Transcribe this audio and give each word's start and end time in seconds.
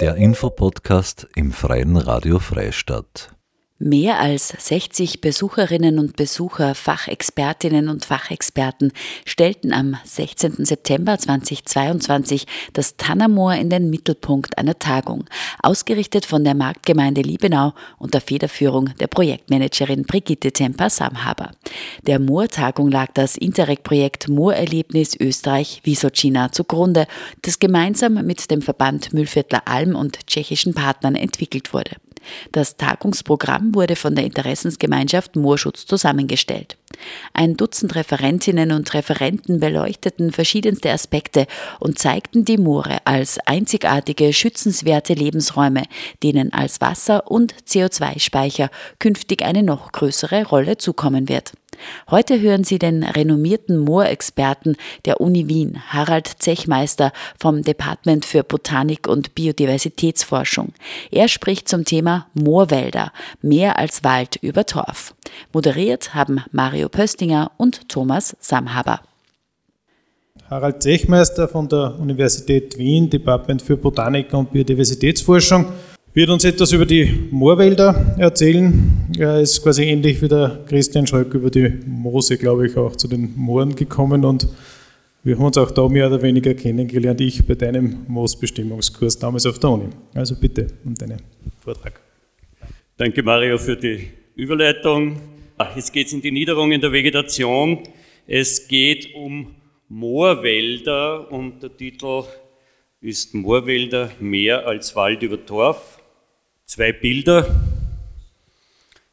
Der 0.00 0.16
Infopodcast 0.16 1.28
im 1.36 1.52
Freien 1.52 1.96
Radio 1.96 2.38
Freistadt. 2.38 3.36
Mehr 3.84 4.20
als 4.20 4.54
60 4.56 5.20
Besucherinnen 5.20 5.98
und 5.98 6.14
Besucher, 6.14 6.76
Fachexpertinnen 6.76 7.88
und 7.88 8.04
Fachexperten 8.04 8.92
stellten 9.24 9.72
am 9.72 9.96
16. 10.04 10.64
September 10.64 11.18
2022 11.18 12.46
das 12.74 12.96
Tannermoor 12.96 13.54
in 13.54 13.70
den 13.70 13.90
Mittelpunkt 13.90 14.56
einer 14.56 14.78
Tagung, 14.78 15.24
ausgerichtet 15.64 16.26
von 16.26 16.44
der 16.44 16.54
Marktgemeinde 16.54 17.22
Liebenau 17.22 17.74
unter 17.98 18.20
Federführung 18.20 18.90
der 19.00 19.08
Projektmanagerin 19.08 20.04
Brigitte 20.04 20.52
Temper-Samhaber. 20.52 21.50
Der 22.06 22.20
Moortagung 22.20 22.88
lag 22.88 23.08
das 23.14 23.36
Interreg-Projekt 23.36 24.28
Moorerlebnis 24.28 25.16
Österreich-Wisocina 25.18 26.52
zugrunde, 26.52 27.08
das 27.42 27.58
gemeinsam 27.58 28.24
mit 28.24 28.48
dem 28.48 28.62
Verband 28.62 29.12
Mühlviertler 29.12 29.62
Alm 29.64 29.96
und 29.96 30.24
tschechischen 30.28 30.72
Partnern 30.72 31.16
entwickelt 31.16 31.74
wurde. 31.74 31.96
Das 32.52 32.76
Tagungsprogramm 32.76 33.74
wurde 33.74 33.96
von 33.96 34.14
der 34.14 34.24
Interessensgemeinschaft 34.24 35.36
Moorschutz 35.36 35.86
zusammengestellt. 35.86 36.76
Ein 37.32 37.56
Dutzend 37.56 37.94
Referentinnen 37.94 38.72
und 38.72 38.92
Referenten 38.94 39.60
beleuchteten 39.60 40.32
verschiedenste 40.32 40.90
Aspekte 40.90 41.46
und 41.80 41.98
zeigten 41.98 42.44
die 42.44 42.58
Moore 42.58 42.98
als 43.04 43.38
einzigartige, 43.46 44.32
schützenswerte 44.32 45.14
Lebensräume, 45.14 45.84
denen 46.22 46.52
als 46.52 46.80
Wasser- 46.80 47.30
und 47.30 47.54
CO2-Speicher 47.66 48.70
künftig 48.98 49.42
eine 49.42 49.62
noch 49.62 49.92
größere 49.92 50.46
Rolle 50.46 50.78
zukommen 50.78 51.28
wird. 51.28 51.52
Heute 52.10 52.40
hören 52.40 52.64
Sie 52.64 52.78
den 52.78 53.02
renommierten 53.02 53.78
Moorexperten 53.78 54.76
der 55.04 55.20
Uni 55.20 55.48
Wien, 55.48 55.82
Harald 55.88 56.26
Zechmeister 56.26 57.12
vom 57.38 57.62
Department 57.62 58.24
für 58.24 58.44
Botanik 58.44 59.08
und 59.08 59.34
Biodiversitätsforschung. 59.34 60.72
Er 61.10 61.28
spricht 61.28 61.68
zum 61.68 61.84
Thema 61.84 62.26
Moorwälder, 62.34 63.12
mehr 63.40 63.78
als 63.78 64.04
Wald 64.04 64.36
über 64.36 64.66
Torf. 64.66 65.14
Moderiert 65.52 66.14
haben 66.14 66.42
Mario 66.50 66.81
Pöstinger 66.88 67.50
und 67.56 67.88
Thomas 67.88 68.36
Samhaber. 68.40 69.00
Harald 70.48 70.82
Zechmeister 70.82 71.48
von 71.48 71.68
der 71.68 71.98
Universität 71.98 72.76
Wien, 72.76 73.08
Department 73.08 73.62
für 73.62 73.76
Botanik 73.76 74.32
und 74.34 74.52
Biodiversitätsforschung 74.52 75.66
wird 76.14 76.28
uns 76.28 76.44
etwas 76.44 76.72
über 76.72 76.84
die 76.84 77.28
Moorwälder 77.30 78.16
erzählen. 78.18 79.08
Er 79.18 79.40
ist 79.40 79.62
quasi 79.62 79.84
ähnlich 79.84 80.20
wie 80.20 80.28
der 80.28 80.60
Christian 80.68 81.06
Schröck 81.06 81.32
über 81.32 81.48
die 81.50 81.70
Moose, 81.86 82.36
glaube 82.36 82.66
ich, 82.66 82.76
auch 82.76 82.96
zu 82.96 83.08
den 83.08 83.32
Mooren 83.34 83.74
gekommen 83.74 84.24
und 84.24 84.46
wir 85.24 85.36
haben 85.36 85.44
uns 85.44 85.56
auch 85.56 85.70
da 85.70 85.88
mehr 85.88 86.08
oder 86.08 86.20
weniger 86.20 86.52
kennengelernt, 86.52 87.20
ich 87.20 87.46
bei 87.46 87.54
deinem 87.54 88.04
Moosbestimmungskurs 88.08 89.18
damals 89.18 89.46
auf 89.46 89.58
der 89.58 89.70
Uni. 89.70 89.88
Also 90.14 90.34
bitte 90.34 90.66
um 90.84 90.94
deinen 90.94 91.22
Vortrag. 91.60 92.00
Danke 92.96 93.22
Mario 93.22 93.56
für 93.56 93.76
die 93.76 94.08
Überleitung. 94.34 95.16
Jetzt 95.76 95.92
geht 95.92 96.08
es 96.08 96.12
in 96.12 96.22
die 96.22 96.32
Niederung 96.32 96.72
in 96.72 96.80
der 96.80 96.92
Vegetation. 96.92 97.82
Es 98.26 98.68
geht 98.68 99.14
um 99.14 99.54
Moorwälder 99.88 101.30
und 101.30 101.62
der 101.62 101.76
Titel 101.76 102.24
ist 103.00 103.34
Moorwälder 103.34 104.10
mehr 104.20 104.66
als 104.66 104.96
Wald 104.96 105.22
über 105.22 105.44
Torf 105.44 105.98
zwei 106.72 106.92
Bilder, 106.92 107.54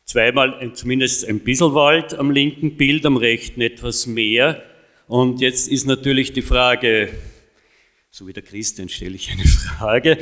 zweimal 0.05 0.71
zumindest 0.73 1.27
ein 1.27 1.41
bisschen 1.41 1.73
Wald 1.73 2.17
am 2.17 2.31
linken 2.31 2.77
Bild, 2.77 3.05
am 3.05 3.17
rechten 3.17 3.59
etwas 3.59 4.07
mehr. 4.07 4.63
Und 5.07 5.41
jetzt 5.41 5.67
ist 5.67 5.85
natürlich 5.85 6.31
die 6.31 6.41
Frage, 6.41 7.09
so 8.11 8.27
wie 8.27 8.33
der 8.33 8.43
Christian 8.43 8.87
stelle 8.87 9.15
ich 9.15 9.29
eine 9.29 9.43
Frage, 9.77 10.19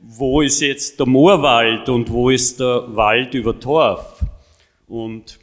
wo 0.00 0.40
ist 0.40 0.62
jetzt 0.62 0.98
der 0.98 1.06
Moorwald 1.06 1.90
und 1.90 2.08
wo 2.10 2.30
ist 2.30 2.58
der 2.58 2.84
Wald 2.96 3.34
über 3.34 3.60
Torf? 3.60 4.24
Und 4.86 5.38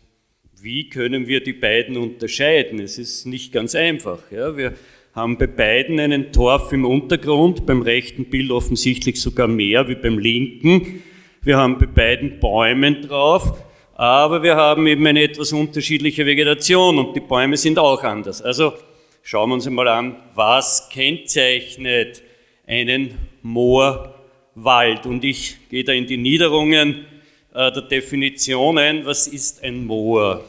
wie 0.65 0.89
können 0.89 1.27
wir 1.27 1.41
die 1.41 1.53
beiden 1.53 1.95
unterscheiden? 1.95 2.79
Es 2.79 2.97
ist 2.97 3.25
nicht 3.25 3.53
ganz 3.53 3.73
einfach. 3.73 4.19
Ja? 4.31 4.57
Wir 4.57 4.73
haben 5.13 5.37
bei 5.37 5.47
beiden 5.47 5.99
einen 5.99 6.33
Torf 6.33 6.73
im 6.73 6.83
Untergrund, 6.83 7.65
beim 7.65 7.81
rechten 7.81 8.25
Bild 8.25 8.51
offensichtlich 8.51 9.21
sogar 9.21 9.47
mehr 9.47 9.87
wie 9.87 9.95
beim 9.95 10.19
linken 10.19 11.01
wir 11.45 11.57
haben 11.57 11.77
bei 11.77 11.85
beiden 11.85 12.39
Bäumen 12.39 13.03
drauf, 13.03 13.53
aber 13.93 14.41
wir 14.41 14.55
haben 14.55 14.87
eben 14.87 15.05
eine 15.05 15.21
etwas 15.21 15.53
unterschiedliche 15.53 16.25
Vegetation 16.25 16.97
und 16.97 17.15
die 17.15 17.19
Bäume 17.19 17.55
sind 17.55 17.77
auch 17.77 18.01
anders. 18.01 18.41
Also 18.41 18.73
schauen 19.21 19.51
wir 19.51 19.53
uns 19.53 19.67
einmal 19.67 19.87
an, 19.87 20.15
was 20.33 20.89
kennzeichnet 20.89 22.23
einen 22.65 23.15
Moorwald. 23.43 25.05
Und 25.05 25.23
ich 25.23 25.57
gehe 25.69 25.83
da 25.83 25.91
in 25.91 26.07
die 26.07 26.17
Niederungen 26.17 27.05
äh, 27.53 27.71
der 27.71 27.83
Definitionen, 27.83 29.05
was 29.05 29.27
ist 29.27 29.63
ein 29.63 29.85
Moor? 29.85 30.43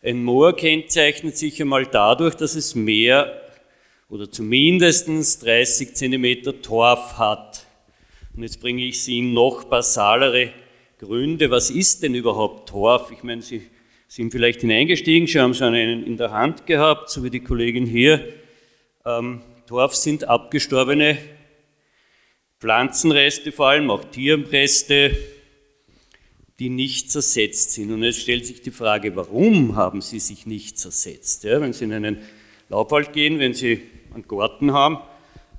Ein 0.00 0.22
Moor 0.22 0.54
kennzeichnet 0.54 1.36
sich 1.36 1.60
einmal 1.60 1.84
dadurch, 1.84 2.36
dass 2.36 2.54
es 2.54 2.76
mehr 2.76 3.42
oder 4.08 4.30
zumindest 4.30 5.08
30 5.44 5.92
cm 5.92 6.62
Torf 6.62 7.18
hat. 7.18 7.66
Und 8.36 8.44
jetzt 8.44 8.60
bringe 8.60 8.84
ich 8.84 9.02
Sie 9.02 9.18
in 9.18 9.32
noch 9.32 9.64
basalere 9.64 10.52
Gründe. 11.00 11.50
Was 11.50 11.70
ist 11.70 12.04
denn 12.04 12.14
überhaupt 12.14 12.68
Torf? 12.68 13.10
Ich 13.10 13.24
meine, 13.24 13.42
Sie 13.42 13.62
sind 14.06 14.30
vielleicht 14.30 14.60
hineingestiegen, 14.60 15.26
Sie 15.26 15.40
haben 15.40 15.52
so 15.52 15.64
einen 15.64 16.06
in 16.06 16.16
der 16.16 16.30
Hand 16.30 16.64
gehabt, 16.64 17.10
so 17.10 17.24
wie 17.24 17.30
die 17.30 17.40
Kollegin 17.40 17.84
hier. 17.84 18.24
Ähm, 19.04 19.42
Torf 19.66 19.96
sind 19.96 20.28
abgestorbene 20.28 21.18
Pflanzenreste, 22.60 23.50
vor 23.50 23.70
allem 23.70 23.90
auch 23.90 24.04
Tierreste, 24.04 25.16
die 26.58 26.70
nicht 26.70 27.10
zersetzt 27.10 27.72
sind. 27.72 27.92
Und 27.92 28.02
jetzt 28.02 28.20
stellt 28.20 28.44
sich 28.44 28.62
die 28.62 28.70
Frage, 28.70 29.14
warum 29.14 29.76
haben 29.76 30.00
sie 30.00 30.18
sich 30.18 30.46
nicht 30.46 30.78
zersetzt? 30.78 31.44
Ja, 31.44 31.60
wenn 31.60 31.72
Sie 31.72 31.84
in 31.84 31.92
einen 31.92 32.18
Laubwald 32.68 33.12
gehen, 33.12 33.38
wenn 33.38 33.54
Sie 33.54 33.80
einen 34.12 34.26
Garten 34.26 34.72
haben, 34.72 34.98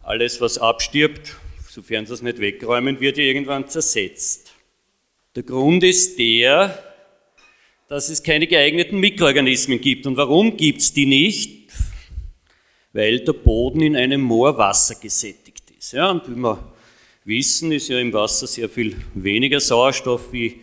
alles, 0.04 0.42
was 0.42 0.58
abstirbt, 0.58 1.36
sofern 1.70 2.06
sie 2.06 2.14
es 2.14 2.22
nicht 2.22 2.40
wegräumen, 2.40 3.00
wird 3.00 3.18
ja 3.18 3.24
irgendwann 3.24 3.68
zersetzt. 3.68 4.54
Der 5.36 5.44
Grund 5.44 5.84
ist 5.84 6.18
der, 6.18 6.84
dass 7.88 8.10
es 8.10 8.24
keine 8.24 8.48
geeigneten 8.48 9.00
Mikroorganismen 9.00 9.80
gibt. 9.80 10.08
Und 10.08 10.18
warum 10.18 10.58
gibt 10.58 10.82
es 10.82 10.94
die 10.94 11.06
nicht? 11.06 11.72
Weil 12.92 13.20
der 13.20 13.34
Boden 13.34 13.82
in 13.82 13.96
einem 13.96 14.22
Moor 14.22 14.58
Wasser 14.58 14.96
gesättigt 14.96 15.72
ist. 15.78 15.94
Ja, 15.94 16.10
und 16.12 16.28
wie 16.28 16.36
wir 16.36 16.74
wissen, 17.24 17.72
ist 17.72 17.88
ja 17.88 18.00
im 18.00 18.12
Wasser 18.12 18.48
sehr 18.48 18.68
viel 18.68 18.96
weniger 19.14 19.60
Sauerstoff 19.60 20.34
wie 20.34 20.60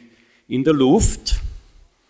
in 0.49 0.65
der 0.65 0.75
Luft. 0.75 1.41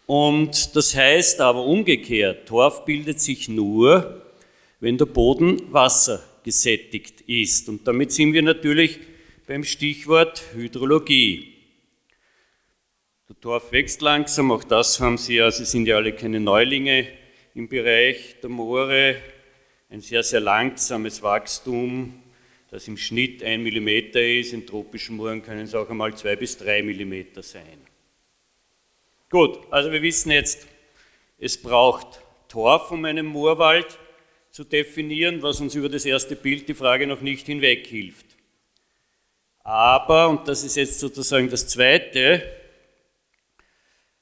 Und 0.07 0.77
das 0.77 0.95
heißt 0.95 1.41
aber 1.41 1.65
umgekehrt, 1.65 2.47
Torf 2.49 2.85
bildet 2.85 3.21
sich 3.21 3.49
nur, 3.49 4.23
wenn 4.81 4.99
der 4.99 5.07
Boden 5.07 5.73
Wasser 5.73 6.23
gesättigt 6.45 7.23
ist. 7.23 7.69
Und 7.69 7.87
damit 7.89 8.13
sind 8.13 8.33
wir 8.33 8.43
natürlich 8.43 9.01
beim 9.47 9.65
Stichwort 9.65 10.43
Hydrologie. 10.55 11.53
Der 13.29 13.41
Torf 13.41 13.73
wächst 13.73 14.01
langsam, 14.03 14.53
auch 14.53 14.63
das 14.63 15.01
haben 15.01 15.19
Sie 15.19 15.37
ja, 15.37 15.51
Sie 15.51 15.65
sind 15.65 15.87
ja 15.87 15.97
alle 15.97 16.13
keine 16.13 16.39
Neulinge 16.39 17.09
im 17.55 17.69
Bereich 17.69 18.37
der 18.41 18.51
Moore. 18.51 19.17
Ein 19.89 20.01
sehr, 20.01 20.23
sehr 20.23 20.41
langsames 20.41 21.23
Wachstum, 21.23 22.23
das 22.71 22.87
im 22.87 22.97
Schnitt 22.97 23.43
ein 23.43 23.63
Millimeter 23.63 24.21
ist. 24.21 24.53
In 24.53 24.67
tropischen 24.67 25.17
Mooren 25.17 25.43
können 25.43 25.63
es 25.63 25.75
auch 25.75 25.89
einmal 25.91 26.15
zwei 26.17 26.37
bis 26.37 26.57
drei 26.57 26.83
Millimeter 26.83 27.43
sein. 27.43 27.79
Gut, 29.29 29.59
also 29.73 29.91
wir 29.91 30.03
wissen 30.03 30.31
jetzt, 30.31 30.69
es 31.39 31.61
braucht 31.61 32.21
Torf 32.49 32.93
um 32.93 33.05
einen 33.05 33.27
Moorwald 33.27 33.99
zu 34.53 34.63
definieren, 34.63 35.43
was 35.43 35.61
uns 35.61 35.75
über 35.75 35.89
das 35.89 36.05
erste 36.05 36.37
Bild 36.37 36.69
die 36.69 36.75
Frage 36.75 37.09
noch 37.09 37.21
nicht 37.21 37.47
hinweg 37.47 37.89
hilft. 37.89 38.27
Aber, 39.65 40.29
und 40.29 40.47
das 40.47 40.63
ist 40.63 40.77
jetzt 40.77 41.01
sozusagen 41.01 41.51
das 41.51 41.67
Zweite, 41.67 42.41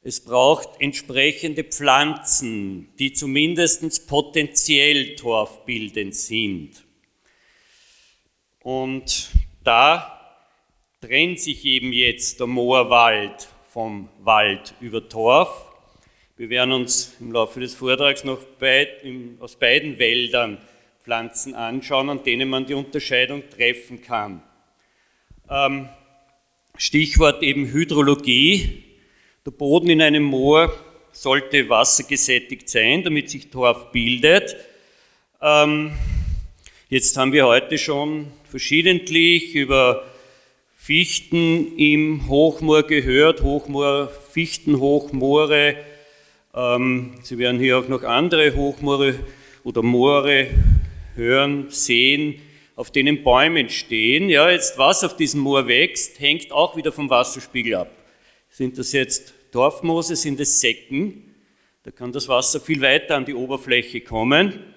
es 0.01 0.25
braucht 0.25 0.81
entsprechende 0.81 1.65
Pflanzen, 1.65 2.95
die 2.99 3.13
zumindest 3.13 4.09
potenziell 4.09 5.17
torfbildend 5.17 6.15
sind. 6.15 6.83
Und 8.61 9.29
da 9.63 10.39
trennt 11.03 11.41
sich 11.41 11.63
eben 11.67 11.93
jetzt 11.93 12.41
der 12.41 12.47
Moorwald 12.47 13.49
vom 13.75 14.09
Wald 14.23 14.73
über 14.81 15.09
Torf. 15.09 15.67
Wir 16.37 16.49
werden 16.49 16.71
uns 16.71 17.17
im 17.19 17.33
Laufe 17.33 17.59
des 17.59 17.75
Vortrags 17.75 18.23
noch 18.23 18.39
beid, 18.61 19.03
im, 19.03 19.37
aus 19.41 19.57
beiden 19.57 19.99
Wäldern 19.99 20.59
Pflanzen 21.03 21.57
anschauen, 21.57 22.09
an 22.09 22.23
denen 22.23 22.49
man 22.49 22.67
die 22.67 22.75
Unterscheidung 22.75 23.43
treffen 23.51 24.01
kann. 24.01 24.45
Ähm, 25.51 25.89
Stichwort 26.77 27.43
eben 27.43 27.67
Hydrologie. 27.67 28.85
Der 29.45 29.51
Boden 29.51 29.91
in 29.91 30.01
einem 30.01 30.23
Moor 30.23 30.73
sollte 31.11 31.69
wassergesättigt 31.69 32.69
sein, 32.69 33.03
damit 33.03 33.29
sich 33.29 33.51
Torf 33.51 33.91
bildet. 33.91 34.55
Ähm, 35.43 35.91
jetzt 36.91 37.17
haben 37.17 37.33
wir 37.33 37.49
heute 37.49 37.77
schon 37.79 38.29
verschiedentlich 38.49 39.53
über 39.57 40.14
Fichten 40.85 41.79
im 41.79 42.29
Hochmoor 42.29 42.83
gehört, 42.83 43.41
Hochmoor, 43.41 44.11
Fichtenhochmoore. 44.33 45.77
Ähm, 46.55 47.15
Sie 47.23 47.39
werden 47.39 47.59
hier 47.59 47.79
auch 47.79 47.89
noch 47.89 48.03
andere 48.03 48.55
Hochmoore 48.55 49.15
oder 49.63 49.83
Moore 49.83 50.49
hören, 51.15 51.71
sehen, 51.71 52.35
auf 52.77 52.91
denen 52.91 53.23
Bäume 53.23 53.71
stehen. 53.71 54.29
Ja, 54.29 54.51
jetzt 54.51 54.77
was 54.77 55.03
auf 55.05 55.17
diesem 55.17 55.41
Moor 55.41 55.67
wächst, 55.69 56.21
hängt 56.21 56.53
auch 56.53 56.77
wieder 56.77 56.93
vom 56.93 57.09
Wasserspiegel 57.09 57.77
ab. 57.77 57.91
Sind 58.51 58.77
das 58.77 58.93
jetzt 58.93 59.33
Dorfmoose, 59.53 60.17
sind 60.17 60.39
es 60.39 60.61
Säcken? 60.61 61.35
Da 61.85 61.93
kann 61.93 62.13
das 62.13 62.29
Wasser 62.29 62.61
viel 62.61 62.83
weiter 62.83 63.17
an 63.17 63.25
die 63.25 63.33
Oberfläche 63.33 64.03
kommen. 64.03 64.74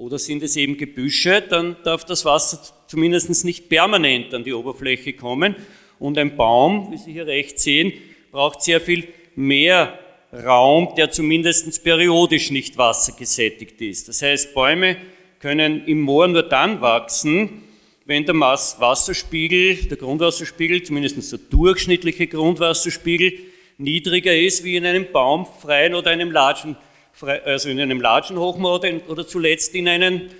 Oder 0.00 0.18
sind 0.18 0.42
es 0.42 0.56
eben 0.56 0.78
Gebüsche, 0.78 1.42
dann 1.46 1.76
darf 1.84 2.06
das 2.06 2.24
Wasser 2.24 2.58
zumindest 2.86 3.44
nicht 3.44 3.68
permanent 3.68 4.32
an 4.32 4.44
die 4.44 4.54
Oberfläche 4.54 5.12
kommen. 5.12 5.54
Und 5.98 6.16
ein 6.16 6.36
Baum, 6.36 6.90
wie 6.90 6.96
Sie 6.96 7.12
hier 7.12 7.26
rechts 7.26 7.64
sehen, 7.64 7.92
braucht 8.32 8.62
sehr 8.62 8.80
viel 8.80 9.06
mehr 9.36 9.98
Raum, 10.32 10.94
der 10.96 11.10
zumindest 11.10 11.84
periodisch 11.84 12.50
nicht 12.50 12.78
wassergesättigt 12.78 13.78
ist. 13.82 14.08
Das 14.08 14.22
heißt, 14.22 14.54
Bäume 14.54 14.96
können 15.38 15.84
im 15.84 16.00
Moor 16.00 16.28
nur 16.28 16.44
dann 16.44 16.80
wachsen, 16.80 17.64
wenn 18.06 18.24
der 18.24 18.40
Wasserspiegel, 18.40 19.86
der 19.86 19.98
Grundwasserspiegel, 19.98 20.82
zumindest 20.82 21.30
der 21.30 21.40
durchschnittliche 21.50 22.26
Grundwasserspiegel, 22.26 23.34
niedriger 23.76 24.34
ist 24.34 24.64
wie 24.64 24.76
in 24.76 24.86
einem 24.86 25.12
baumfreien 25.12 25.94
oder 25.94 26.10
einem 26.10 26.30
Latschen 26.30 26.76
also 27.22 27.68
in 27.68 27.80
einem 27.80 28.00
largen 28.00 28.38
Hochmoor 28.38 28.80
oder 29.08 29.26
zuletzt 29.26 29.74
in 29.74 29.88
einem 29.88 30.30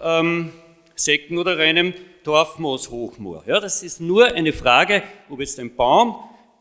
ähm, 0.00 0.52
Säcken- 0.94 1.38
oder 1.38 1.58
einem 1.58 1.94
Dorfmoos-Hochmoor. 2.24 3.44
Ja, 3.46 3.60
das 3.60 3.82
ist 3.82 4.00
nur 4.00 4.26
eine 4.34 4.52
Frage, 4.52 5.02
ob 5.28 5.40
jetzt 5.40 5.58
ein 5.58 5.74
Baum, 5.74 6.16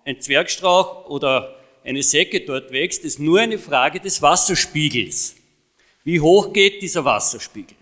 ein 0.05 0.19
Zwergstrauch 0.19 1.09
oder 1.09 1.55
eine 1.83 2.03
Säcke 2.03 2.41
dort 2.41 2.71
wächst, 2.71 3.03
ist 3.03 3.19
nur 3.19 3.39
eine 3.39 3.57
Frage 3.57 3.99
des 3.99 4.21
Wasserspiegels. 4.21 5.35
Wie 6.03 6.19
hoch 6.19 6.53
geht 6.53 6.81
dieser 6.81 7.05
Wasserspiegel? 7.05 7.77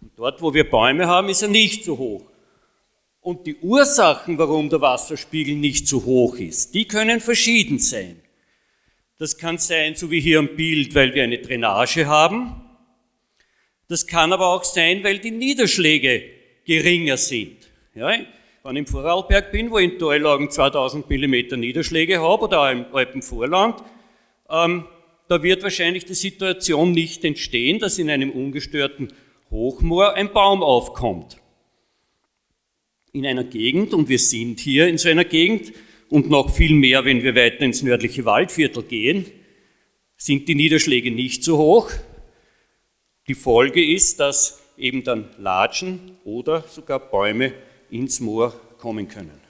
Und 0.00 0.12
dort, 0.16 0.42
wo 0.42 0.52
wir 0.52 0.68
Bäume 0.68 1.06
haben, 1.06 1.28
ist 1.28 1.42
er 1.42 1.48
nicht 1.48 1.84
so 1.84 1.96
hoch. 1.98 2.22
Und 3.20 3.46
die 3.46 3.56
Ursachen, 3.56 4.36
warum 4.36 4.68
der 4.68 4.80
Wasserspiegel 4.80 5.56
nicht 5.56 5.88
so 5.88 6.04
hoch 6.04 6.36
ist, 6.36 6.74
die 6.74 6.86
können 6.86 7.20
verschieden 7.20 7.78
sein. 7.78 8.20
Das 9.18 9.38
kann 9.38 9.58
sein, 9.58 9.94
so 9.94 10.10
wie 10.10 10.20
hier 10.20 10.40
im 10.40 10.56
Bild, 10.56 10.94
weil 10.94 11.14
wir 11.14 11.22
eine 11.22 11.38
Drainage 11.38 12.06
haben. 12.06 12.64
Das 13.86 14.08
kann 14.08 14.32
aber 14.32 14.48
auch 14.48 14.64
sein, 14.64 15.04
weil 15.04 15.20
die 15.20 15.30
Niederschläge 15.30 16.24
geringer 16.64 17.16
sind. 17.16 17.70
Ja, 17.94 18.08
wenn 18.64 18.76
ich 18.76 18.80
im 18.80 18.86
Vorarlberg 18.86 19.52
bin, 19.52 19.70
wo 19.70 19.78
ich 19.78 19.92
in 19.92 19.98
Teillagen 20.00 20.50
2000 20.50 21.08
mm 21.08 21.60
Niederschläge 21.60 22.20
habe 22.20 22.44
oder 22.44 22.62
auch 22.62 22.72
im 22.72 22.86
Alpenvorland, 22.92 23.84
ähm, 24.50 24.84
da 25.28 25.42
wird 25.42 25.62
wahrscheinlich 25.62 26.04
die 26.06 26.14
Situation 26.14 26.90
nicht 26.90 27.24
entstehen, 27.24 27.78
dass 27.78 27.98
in 27.98 28.10
einem 28.10 28.30
ungestörten 28.30 29.12
Hochmoor 29.50 30.14
ein 30.14 30.32
Baum 30.32 30.62
aufkommt. 30.62 31.36
In 33.12 33.26
einer 33.26 33.44
Gegend, 33.44 33.94
und 33.94 34.08
wir 34.08 34.18
sind 34.18 34.58
hier 34.58 34.88
in 34.88 34.98
so 34.98 35.08
einer 35.08 35.24
Gegend, 35.24 35.72
und 36.08 36.30
noch 36.30 36.54
viel 36.54 36.74
mehr, 36.74 37.04
wenn 37.04 37.22
wir 37.22 37.34
weiter 37.34 37.60
ins 37.60 37.82
nördliche 37.82 38.24
Waldviertel 38.24 38.82
gehen, 38.82 39.26
sind 40.16 40.48
die 40.48 40.54
Niederschläge 40.54 41.10
nicht 41.10 41.44
so 41.44 41.58
hoch. 41.58 41.90
Die 43.26 43.34
Folge 43.34 43.84
ist, 43.84 44.20
dass 44.20 44.60
eben 44.76 45.04
dann 45.04 45.28
Latschen 45.38 46.12
oder 46.24 46.64
sogar 46.68 46.98
Bäume 46.98 47.52
ins 47.90 48.20
Moor 48.20 48.52
kommen 48.78 49.08
können. 49.08 49.44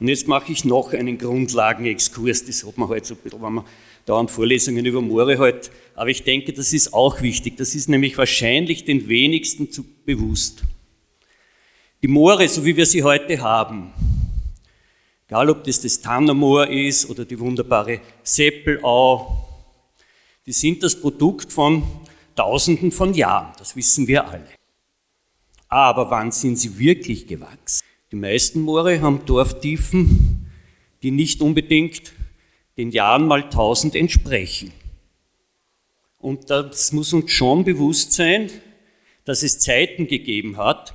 Und 0.00 0.08
jetzt 0.08 0.26
mache 0.28 0.50
ich 0.50 0.64
noch 0.64 0.94
einen 0.94 1.18
Grundlagenexkurs, 1.18 2.46
das 2.46 2.66
hat 2.66 2.78
man 2.78 2.88
heute 2.88 3.00
halt 3.00 3.06
so 3.06 3.14
ein 3.14 3.20
bisschen, 3.22 3.42
wenn 3.42 3.52
man 3.52 3.64
dauernd 4.06 4.30
Vorlesungen 4.30 4.86
über 4.86 5.02
Moore 5.02 5.38
halt, 5.38 5.70
aber 5.94 6.08
ich 6.08 6.22
denke, 6.22 6.54
das 6.54 6.72
ist 6.72 6.94
auch 6.94 7.20
wichtig, 7.20 7.58
das 7.58 7.74
ist 7.74 7.88
nämlich 7.88 8.16
wahrscheinlich 8.16 8.86
den 8.86 9.08
wenigsten 9.08 9.70
zu 9.70 9.84
bewusst. 10.06 10.62
Die 12.02 12.08
Moore, 12.08 12.48
so 12.48 12.64
wie 12.64 12.74
wir 12.74 12.86
sie 12.86 13.02
heute 13.02 13.38
haben, 13.42 13.92
egal 15.26 15.50
ob 15.50 15.64
das 15.64 15.82
das 15.82 16.00
Tannermoor 16.00 16.66
ist 16.68 17.10
oder 17.10 17.26
die 17.26 17.38
wunderbare 17.38 18.00
Seppelau, 18.22 19.46
die 20.46 20.52
sind 20.52 20.82
das 20.82 20.98
Produkt 20.98 21.52
von 21.52 21.82
Tausenden 22.34 22.90
von 22.90 23.12
Jahren, 23.12 23.52
das 23.58 23.76
wissen 23.76 24.06
wir 24.06 24.26
alle. 24.26 24.48
Aber 25.68 26.10
wann 26.10 26.32
sind 26.32 26.56
sie 26.56 26.78
wirklich 26.78 27.26
gewachsen? 27.26 27.84
Die 28.10 28.16
meisten 28.16 28.62
Moore 28.62 29.02
haben 29.02 29.26
Dorftiefen, 29.26 30.50
die 31.02 31.10
nicht 31.10 31.42
unbedingt 31.42 32.14
den 32.78 32.92
Jahren 32.92 33.26
mal 33.26 33.42
1000 33.42 33.94
entsprechen. 33.94 34.72
Und 36.16 36.48
das 36.48 36.92
muss 36.92 37.12
uns 37.12 37.30
schon 37.30 37.62
bewusst 37.64 38.14
sein, 38.14 38.50
dass 39.26 39.42
es 39.42 39.58
Zeiten 39.58 40.06
gegeben 40.06 40.56
hat, 40.56 40.94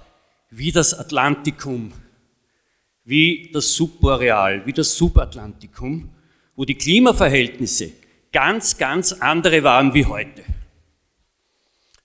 wie 0.58 0.72
das 0.72 0.94
Atlantikum, 0.94 1.92
wie 3.04 3.50
das 3.52 3.74
Subboreal, 3.74 4.66
wie 4.66 4.72
das 4.72 4.96
Subatlantikum, 4.96 6.10
wo 6.56 6.64
die 6.64 6.76
Klimaverhältnisse 6.76 7.92
ganz, 8.32 8.78
ganz 8.78 9.12
andere 9.12 9.64
waren 9.64 9.94
wie 9.94 10.06
heute. 10.06 10.44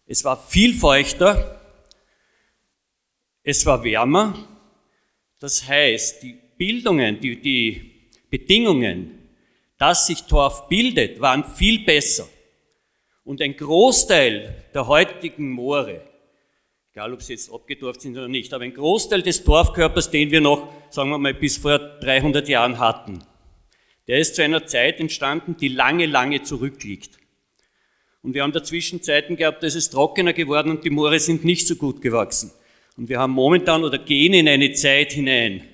Es 0.04 0.24
war 0.24 0.36
viel 0.36 0.74
feuchter, 0.74 1.60
es 3.44 3.64
war 3.66 3.84
wärmer, 3.84 4.34
das 5.38 5.66
heißt, 5.68 6.24
die 6.24 6.36
Bildungen, 6.58 7.20
die, 7.20 7.40
die 7.40 8.08
Bedingungen, 8.28 9.28
dass 9.78 10.08
sich 10.08 10.24
Torf 10.24 10.66
bildet, 10.68 11.20
waren 11.20 11.44
viel 11.44 11.84
besser. 11.84 12.28
Und 13.22 13.40
ein 13.40 13.56
Großteil 13.56 14.66
der 14.74 14.88
heutigen 14.88 15.52
Moore 15.52 16.09
egal 16.92 17.12
ob 17.12 17.22
sie 17.22 17.34
jetzt 17.34 17.52
abgedorft 17.52 18.00
sind 18.00 18.16
oder 18.16 18.28
nicht, 18.28 18.52
aber 18.52 18.64
ein 18.64 18.74
Großteil 18.74 19.22
des 19.22 19.44
Dorfkörpers, 19.44 20.10
den 20.10 20.30
wir 20.30 20.40
noch, 20.40 20.72
sagen 20.90 21.10
wir 21.10 21.18
mal, 21.18 21.34
bis 21.34 21.56
vor 21.56 21.78
300 21.78 22.48
Jahren 22.48 22.78
hatten, 22.78 23.20
der 24.08 24.18
ist 24.18 24.34
zu 24.34 24.42
einer 24.42 24.66
Zeit 24.66 24.98
entstanden, 24.98 25.56
die 25.56 25.68
lange, 25.68 26.06
lange 26.06 26.42
zurückliegt. 26.42 27.18
Und 28.22 28.34
wir 28.34 28.42
haben 28.42 28.52
dazwischen 28.52 29.02
Zeiten 29.02 29.36
gehabt, 29.36 29.62
da 29.62 29.66
ist 29.66 29.76
es 29.76 29.88
trockener 29.88 30.32
geworden 30.32 30.70
und 30.70 30.84
die 30.84 30.90
Moore 30.90 31.20
sind 31.20 31.44
nicht 31.44 31.66
so 31.66 31.76
gut 31.76 32.02
gewachsen. 32.02 32.50
Und 32.96 33.08
wir 33.08 33.18
haben 33.18 33.32
momentan 33.32 33.84
oder 33.84 33.98
gehen 33.98 34.34
in 34.34 34.48
eine 34.48 34.72
Zeit 34.72 35.12
hinein, 35.12 35.66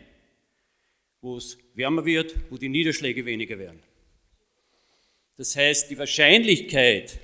wo 1.20 1.38
es 1.38 1.58
wärmer 1.74 2.04
wird, 2.04 2.36
wo 2.50 2.56
die 2.56 2.68
Niederschläge 2.68 3.24
weniger 3.24 3.58
werden. 3.58 3.82
Das 5.36 5.56
heißt, 5.56 5.90
die 5.90 5.98
Wahrscheinlichkeit 5.98 7.18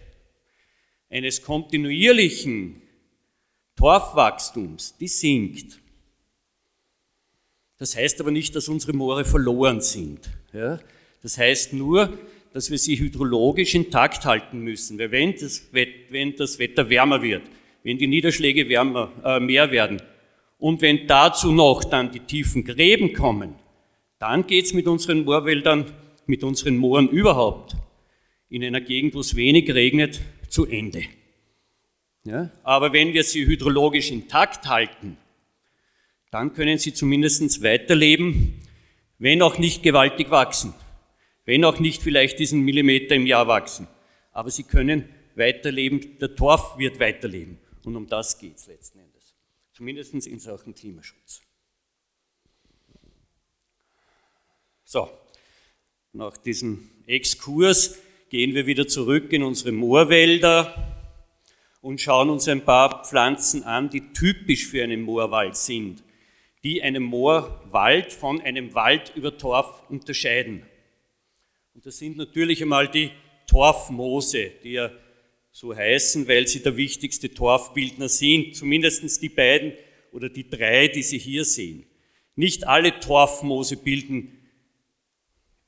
eines 1.08 1.42
kontinuierlichen 1.42 2.81
Torfwachstums, 3.82 4.96
die 4.96 5.08
sinkt. 5.08 5.80
Das 7.78 7.96
heißt 7.96 8.20
aber 8.20 8.30
nicht, 8.30 8.54
dass 8.54 8.68
unsere 8.68 8.92
Moore 8.92 9.24
verloren 9.24 9.80
sind. 9.80 10.30
Ja? 10.52 10.78
Das 11.20 11.36
heißt 11.36 11.72
nur, 11.72 12.16
dass 12.52 12.70
wir 12.70 12.78
sie 12.78 12.96
hydrologisch 12.96 13.74
intakt 13.74 14.24
halten 14.24 14.60
müssen. 14.60 15.00
Weil 15.00 15.10
wenn 15.10 15.32
das, 15.32 15.66
wenn 15.72 16.36
das 16.36 16.60
Wetter 16.60 16.88
wärmer 16.90 17.22
wird, 17.22 17.42
wenn 17.82 17.98
die 17.98 18.06
Niederschläge 18.06 18.68
wärmer, 18.68 19.10
äh, 19.24 19.40
mehr 19.40 19.72
werden 19.72 20.00
und 20.60 20.80
wenn 20.80 21.08
dazu 21.08 21.50
noch 21.50 21.82
dann 21.82 22.12
die 22.12 22.20
tiefen 22.20 22.62
Gräben 22.62 23.12
kommen, 23.12 23.56
dann 24.20 24.46
geht 24.46 24.66
es 24.66 24.74
mit 24.74 24.86
unseren 24.86 25.24
Moorwäldern, 25.24 25.86
mit 26.26 26.44
unseren 26.44 26.76
Mooren 26.76 27.08
überhaupt 27.08 27.74
in 28.48 28.62
einer 28.62 28.80
Gegend, 28.80 29.16
wo 29.16 29.18
es 29.18 29.34
wenig 29.34 29.74
regnet, 29.74 30.20
zu 30.48 30.66
Ende. 30.66 31.02
Ja? 32.24 32.50
Aber 32.62 32.92
wenn 32.92 33.12
wir 33.12 33.24
sie 33.24 33.46
hydrologisch 33.46 34.10
intakt 34.10 34.66
halten, 34.66 35.16
dann 36.30 36.54
können 36.54 36.78
sie 36.78 36.94
zumindest 36.94 37.62
weiterleben, 37.62 38.60
wenn 39.18 39.42
auch 39.42 39.58
nicht 39.58 39.82
gewaltig 39.82 40.30
wachsen, 40.30 40.74
wenn 41.44 41.64
auch 41.64 41.78
nicht 41.78 42.02
vielleicht 42.02 42.38
diesen 42.38 42.60
Millimeter 42.62 43.14
im 43.14 43.26
Jahr 43.26 43.48
wachsen. 43.48 43.86
Aber 44.32 44.50
sie 44.50 44.62
können 44.62 45.08
weiterleben, 45.34 46.18
der 46.18 46.34
Torf 46.34 46.78
wird 46.78 46.98
weiterleben. 47.00 47.58
Und 47.84 47.96
um 47.96 48.06
das 48.06 48.38
geht 48.38 48.56
es 48.56 48.66
letzten 48.66 49.00
Endes. 49.00 49.34
Zumindest 49.72 50.14
in 50.26 50.38
Sachen 50.38 50.74
Klimaschutz. 50.74 51.42
So, 54.84 55.10
nach 56.12 56.36
diesem 56.36 56.90
Exkurs 57.06 57.98
gehen 58.28 58.54
wir 58.54 58.66
wieder 58.66 58.86
zurück 58.86 59.32
in 59.32 59.42
unsere 59.42 59.72
Moorwälder 59.72 60.91
und 61.82 62.00
schauen 62.00 62.30
uns 62.30 62.48
ein 62.48 62.64
paar 62.64 63.04
Pflanzen 63.04 63.64
an, 63.64 63.90
die 63.90 64.12
typisch 64.12 64.66
für 64.66 64.82
einen 64.82 65.02
Moorwald 65.02 65.56
sind, 65.56 66.02
die 66.62 66.80
einen 66.80 67.02
Moorwald 67.02 68.12
von 68.12 68.40
einem 68.40 68.72
Wald 68.74 69.12
über 69.16 69.36
Torf 69.36 69.82
unterscheiden. 69.90 70.62
Und 71.74 71.84
das 71.84 71.98
sind 71.98 72.16
natürlich 72.16 72.62
einmal 72.62 72.88
die 72.88 73.10
Torfmoose, 73.48 74.52
die 74.62 74.72
ja 74.72 74.90
so 75.50 75.74
heißen, 75.74 76.26
weil 76.28 76.46
sie 76.46 76.62
der 76.62 76.76
wichtigste 76.76 77.34
Torfbildner 77.34 78.08
sind, 78.08 78.56
zumindest 78.56 79.20
die 79.20 79.28
beiden 79.28 79.72
oder 80.12 80.28
die 80.28 80.48
drei, 80.48 80.88
die 80.88 81.02
Sie 81.02 81.18
hier 81.18 81.44
sehen. 81.44 81.84
Nicht 82.36 82.66
alle 82.66 82.98
Torfmoose 83.00 83.76
bilden 83.76 84.38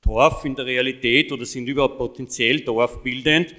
Torf 0.00 0.44
in 0.44 0.54
der 0.54 0.66
Realität 0.66 1.33
oder 1.33 1.44
sind 1.44 1.66
überhaupt 1.66 1.99
potenziell 1.99 2.64
torfbildend. 2.64 3.54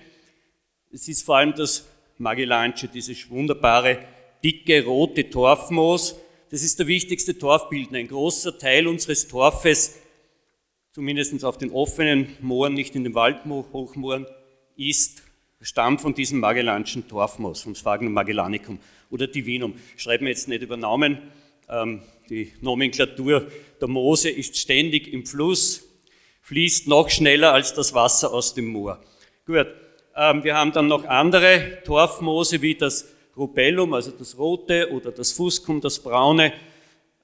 Es 0.92 1.08
ist 1.08 1.24
vor 1.24 1.38
allem 1.38 1.54
das 1.56 1.88
Magellansche, 2.18 2.88
dieses 2.88 3.30
wunderbare, 3.30 4.00
dicke, 4.44 4.86
rote 4.86 5.30
Torfmoos. 5.30 6.16
Das 6.50 6.64
ist 6.64 6.80
der 6.80 6.88
wichtigste 6.88 7.38
Torfbildner. 7.38 7.98
Ein 7.98 8.08
großer 8.08 8.58
Teil 8.58 8.88
unseres 8.88 9.28
Torfes, 9.28 10.00
zumindest 10.94 11.44
auf 11.44 11.58
den 11.58 11.72
offenen 11.72 12.30
Mooren, 12.42 12.74
nicht 12.74 12.96
in 12.96 13.04
den 13.04 13.16
Waldhochmooren, 13.16 14.26
ist, 14.78 15.24
stammt 15.62 16.02
von 16.02 16.14
diesem 16.14 16.40
Magellanschen 16.40 17.08
Torfmoos, 17.08 17.62
vom 17.62 17.76
Sphagnum 17.76 18.14
magellanicum 18.14 18.80
oder 19.10 19.28
Divinum. 19.28 19.74
Schreiben 19.98 20.26
wir 20.26 20.32
jetzt 20.32 20.48
nicht 20.48 20.62
über 20.62 20.78
Namen. 20.78 21.18
Ähm, 21.68 22.02
die 22.30 22.54
Nomenklatur 22.62 23.48
der 23.82 23.88
Moose 23.88 24.30
ist 24.30 24.58
ständig 24.58 25.12
im 25.12 25.26
Fluss, 25.26 25.84
fließt 26.42 26.88
noch 26.88 27.10
schneller 27.10 27.54
als 27.54 27.74
das 27.74 27.94
Wasser 27.94 28.32
aus 28.34 28.54
dem 28.54 28.68
Moor. 28.68 29.04
Gut, 29.46 29.68
wir 30.16 30.56
haben 30.56 30.72
dann 30.72 30.88
noch 30.88 31.04
andere 31.06 31.80
Torfmoose 31.84 32.62
wie 32.62 32.76
das 32.76 33.14
Rubellum, 33.36 33.94
also 33.94 34.12
das 34.12 34.38
rote, 34.38 34.90
oder 34.92 35.12
das 35.12 35.34
Fuscum, 35.34 35.82
das 35.82 36.00
braune 36.00 36.54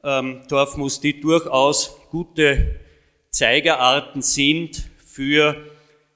ähm, 0.04 0.42
Torfmoos, 0.50 1.00
die 1.00 1.20
durchaus 1.22 1.98
gute 2.10 2.82
Zeigerarten 3.30 4.22
sind 4.22 4.90
für, 4.98 5.56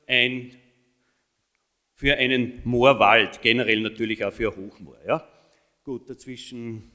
ein, 0.05 0.51
für 1.94 2.17
einen 2.17 2.62
Moorwald, 2.65 3.41
generell 3.41 3.79
natürlich 3.79 4.25
auch 4.25 4.34
für 4.34 4.53
Hochmoor. 4.53 4.98
Ja? 5.08 5.25
Gut, 5.86 6.10
dazwischen 6.10 6.91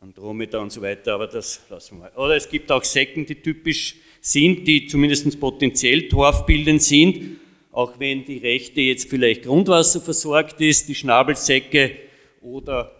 Andromeda 0.00 0.60
und 0.60 0.70
so 0.70 0.80
weiter, 0.80 1.14
aber 1.14 1.26
das 1.26 1.60
lassen 1.68 1.98
wir 1.98 2.04
mal. 2.04 2.12
Oder 2.16 2.36
es 2.36 2.48
gibt 2.48 2.72
auch 2.72 2.82
Säcken, 2.82 3.26
die 3.26 3.36
typisch 3.36 3.96
sind, 4.22 4.66
die 4.66 4.86
zumindest 4.86 5.38
potenziell 5.38 6.08
torfbildend 6.08 6.82
sind, 6.82 7.43
auch 7.74 7.98
wenn 7.98 8.24
die 8.24 8.38
rechte 8.38 8.80
jetzt 8.80 9.10
vielleicht 9.10 9.42
Grundwasser 9.42 10.00
versorgt 10.00 10.60
ist, 10.60 10.88
die 10.88 10.94
Schnabelsäcke 10.94 11.96
oder 12.40 12.94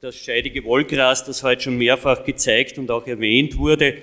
das 0.00 0.16
scheidige 0.16 0.62
Wollgras, 0.64 1.24
das 1.24 1.42
heute 1.42 1.62
schon 1.62 1.76
mehrfach 1.76 2.24
gezeigt 2.24 2.78
und 2.78 2.92
auch 2.92 3.04
erwähnt 3.08 3.58
wurde, 3.58 4.00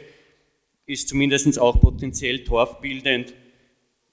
ist 0.86 1.08
zumindest 1.08 1.58
auch 1.58 1.80
potenziell 1.80 2.44
torfbildend. 2.44 3.34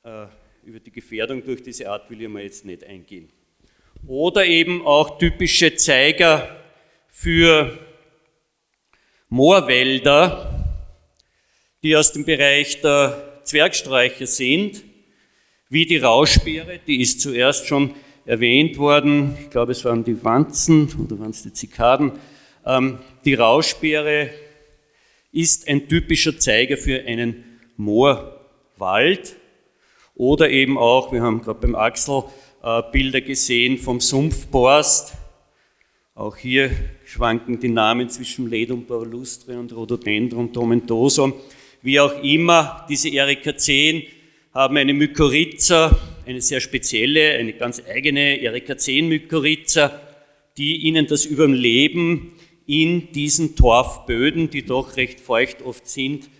Äh, 0.04 0.26
über 0.62 0.78
die 0.78 0.92
Gefährdung 0.92 1.44
durch 1.44 1.62
diese 1.62 1.90
Art 1.90 2.08
will 2.08 2.22
ich 2.22 2.28
mal 2.28 2.44
jetzt 2.44 2.64
nicht 2.64 2.84
eingehen. 2.84 3.28
Oder 4.06 4.46
eben 4.46 4.86
auch 4.86 5.18
typische 5.18 5.74
Zeiger 5.74 6.62
für 7.08 7.76
Moorwälder, 9.28 10.64
die 11.82 11.96
aus 11.96 12.12
dem 12.12 12.24
Bereich 12.24 12.80
der 12.82 13.40
Zwergsträucher 13.42 14.28
sind, 14.28 14.84
wie 15.74 15.86
die 15.86 15.96
Rauschbeere, 15.96 16.78
die 16.86 17.00
ist 17.00 17.20
zuerst 17.20 17.66
schon 17.66 17.94
erwähnt 18.24 18.78
worden, 18.78 19.36
ich 19.42 19.50
glaube 19.50 19.72
es 19.72 19.84
waren 19.84 20.04
die 20.04 20.22
Wanzen 20.22 20.88
oder 21.04 21.18
waren 21.18 21.30
es 21.30 21.42
die 21.42 21.52
Zikaden. 21.52 22.12
Ähm, 22.64 23.00
die 23.24 23.34
Rauschbeere 23.34 24.30
ist 25.32 25.66
ein 25.66 25.88
typischer 25.88 26.38
Zeiger 26.38 26.76
für 26.76 27.04
einen 27.04 27.58
Moorwald 27.76 29.34
oder 30.14 30.48
eben 30.48 30.78
auch, 30.78 31.12
wir 31.12 31.22
haben 31.22 31.42
gerade 31.42 31.58
beim 31.58 31.74
Axel 31.74 32.22
äh, 32.62 32.80
Bilder 32.92 33.20
gesehen 33.20 33.76
vom 33.76 34.00
Sumpfborst, 34.00 35.14
auch 36.14 36.36
hier 36.36 36.70
schwanken 37.04 37.58
die 37.58 37.68
Namen 37.68 38.08
zwischen 38.10 38.48
Ledum 38.48 38.86
paulustre 38.86 39.58
und 39.58 39.74
Rhododendron 39.74 40.52
tomentoso. 40.52 41.42
Wie 41.82 41.98
auch 41.98 42.22
immer, 42.22 42.86
diese 42.88 43.08
Erika 43.08 43.56
10 43.56 44.04
haben 44.54 44.76
eine 44.76 44.94
Mykorrhiza, 44.94 45.98
eine 46.24 46.40
sehr 46.40 46.60
spezielle, 46.60 47.32
eine 47.32 47.54
ganz 47.54 47.82
eigene 47.86 48.40
Erika 48.40 48.78
10 48.78 49.08
Mykorrhiza, 49.08 50.00
die 50.56 50.76
ihnen 50.86 51.08
das 51.08 51.24
Überleben 51.24 52.36
in 52.66 53.10
diesen 53.12 53.56
Torfböden, 53.56 54.50
die 54.50 54.64
doch 54.64 54.96
recht 54.96 55.20
feucht 55.20 55.60
oft 55.62 55.88
sind, 55.88 56.30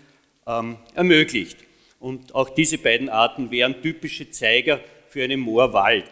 ähm, 0.47 0.77
ermöglicht. 0.93 1.57
Und 1.99 2.33
auch 2.33 2.49
diese 2.49 2.77
beiden 2.77 3.09
Arten 3.09 3.51
wären 3.51 3.81
typische 3.81 4.31
Zeiger 4.31 4.79
für 5.09 5.23
einen 5.23 5.41
Moorwald. 5.41 6.09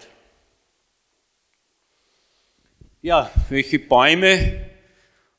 Ja, 3.02 3.32
welche 3.50 3.80
Bäume, 3.80 4.68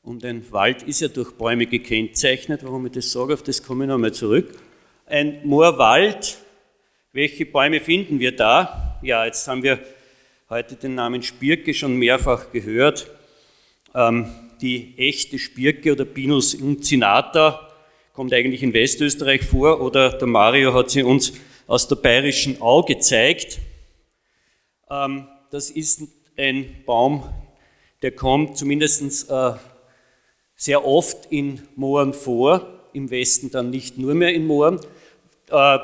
und 0.01 0.23
ein 0.23 0.51
Wald 0.51 0.83
ist 0.83 1.01
ja 1.01 1.07
durch 1.07 1.31
Bäume 1.31 1.65
gekennzeichnet, 1.65 2.63
warum 2.63 2.85
ich 2.85 2.91
das 2.91 3.11
sage, 3.11 3.33
auf 3.33 3.43
das 3.43 3.63
komme 3.63 3.85
ich 3.85 3.89
nochmal 3.89 4.13
zurück. 4.13 4.59
Ein 5.07 5.41
Moorwald, 5.43 6.37
welche 7.15 7.45
Bäume 7.45 7.79
finden 7.79 8.19
wir 8.19 8.35
da? 8.35 8.99
Ja, 9.01 9.23
jetzt 9.23 9.47
haben 9.47 9.63
wir 9.63 9.79
heute 10.49 10.75
den 10.75 10.95
Namen 10.95 11.23
Spirke 11.23 11.73
schon 11.73 11.95
mehrfach 11.95 12.51
gehört. 12.51 13.09
Ähm, 13.93 14.27
die 14.59 14.93
echte 14.97 15.39
Spirke 15.39 15.93
oder 15.93 16.03
Pinus 16.03 16.55
uncinata 16.55 17.71
kommt 18.11 18.33
eigentlich 18.33 18.63
in 18.63 18.73
Westösterreich 18.73 19.43
vor 19.43 19.79
oder 19.79 20.09
der 20.09 20.27
Mario 20.27 20.73
hat 20.73 20.89
sie 20.89 21.03
uns 21.03 21.31
aus 21.67 21.87
der 21.87 21.95
bayerischen 21.95 22.61
Au 22.61 22.81
gezeigt. 22.81 23.59
Ähm, 24.89 25.25
das 25.51 25.69
ist 25.69 26.01
ein 26.35 26.83
Baum 26.85 27.23
der 28.01 28.11
kommt 28.11 28.57
zumindest 28.57 29.29
äh, 29.31 29.53
sehr 30.57 30.85
oft 30.85 31.31
in 31.31 31.61
Mooren 31.77 32.13
vor, 32.13 32.67
im 32.91 33.09
Westen 33.09 33.51
dann 33.51 33.69
nicht 33.69 33.97
nur 33.97 34.15
mehr 34.15 34.33
in 34.33 34.45
Mooren. 34.45 34.81
Äh, 35.49 35.79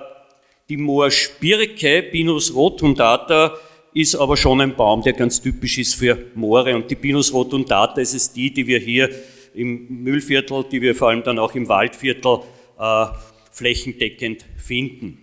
die 0.71 0.77
Moorspirke, 0.77 2.01
Pinus 2.03 2.55
rotundata, 2.55 3.57
ist 3.93 4.15
aber 4.15 4.37
schon 4.37 4.61
ein 4.61 4.73
Baum, 4.73 5.01
der 5.01 5.11
ganz 5.11 5.41
typisch 5.41 5.77
ist 5.77 5.95
für 5.95 6.17
Moore. 6.33 6.73
Und 6.73 6.89
die 6.89 6.95
Pinus 6.95 7.33
rotundata 7.33 7.99
ist 7.99 8.13
es 8.13 8.31
die, 8.31 8.53
die 8.53 8.65
wir 8.65 8.79
hier 8.79 9.09
im 9.53 10.03
Müllviertel, 10.03 10.63
die 10.71 10.81
wir 10.81 10.95
vor 10.95 11.09
allem 11.09 11.23
dann 11.23 11.39
auch 11.39 11.53
im 11.55 11.67
Waldviertel 11.67 12.39
äh, 12.79 13.05
flächendeckend 13.51 14.45
finden. 14.55 15.21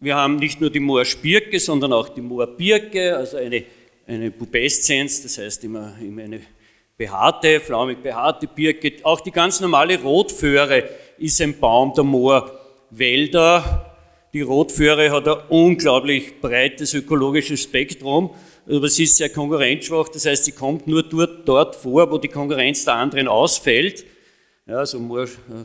Wir 0.00 0.16
haben 0.16 0.36
nicht 0.36 0.62
nur 0.62 0.70
die 0.70 0.80
Moorspirke, 0.80 1.60
sondern 1.60 1.92
auch 1.92 2.08
die 2.08 2.22
Moorbirke, 2.22 3.14
also 3.14 3.36
eine 3.36 3.64
eine 4.06 4.30
Pubeszenz, 4.30 5.22
das 5.22 5.38
heißt 5.38 5.64
immer, 5.64 5.94
immer 6.00 6.22
eine 6.22 6.40
behaarte, 6.96 7.60
flaumig 7.60 8.02
behaarte 8.02 8.46
Birke. 8.46 8.94
Auch 9.02 9.20
die 9.20 9.30
ganz 9.30 9.60
normale 9.60 10.00
Rotföhre 10.00 10.88
ist 11.18 11.40
ein 11.40 11.58
Baum 11.58 11.92
der 11.94 12.04
Moorwälder. 12.92 13.88
Die 14.34 14.42
Rotföhre 14.42 15.10
hat 15.10 15.26
ein 15.26 15.38
unglaublich 15.48 16.40
breites 16.40 16.94
ökologisches 16.94 17.62
Spektrum, 17.62 18.30
aber 18.66 18.88
sie 18.88 19.04
ist 19.04 19.16
sehr 19.16 19.28
konkurrenzschwach, 19.28 20.08
das 20.08 20.26
heißt, 20.26 20.44
sie 20.44 20.52
kommt 20.52 20.86
nur 20.86 21.02
dort, 21.02 21.48
dort 21.48 21.76
vor, 21.76 22.10
wo 22.10 22.18
die 22.18 22.28
Konkurrenz 22.28 22.84
der 22.84 22.94
anderen 22.94 23.28
ausfällt. 23.28 24.04
Ja, 24.66 24.76
also 24.76 24.98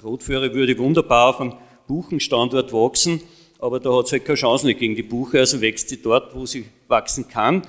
Rotföhre 0.03 0.53
würde 0.53 0.77
wunderbar 0.77 1.29
auf 1.29 1.41
einem 1.41 1.53
Buchenstandort 1.87 2.73
wachsen, 2.73 3.21
aber 3.59 3.79
da 3.79 3.93
hat 3.97 4.07
sie 4.07 4.17
halt 4.17 4.25
keine 4.25 4.37
Chance 4.37 4.65
nicht 4.65 4.79
gegen 4.79 4.95
die 4.95 5.03
Buche, 5.03 5.39
also 5.39 5.61
wächst 5.61 5.89
sie 5.89 6.01
dort, 6.01 6.35
wo 6.35 6.45
sie 6.45 6.65
wachsen 6.87 7.27
kann 7.27 7.61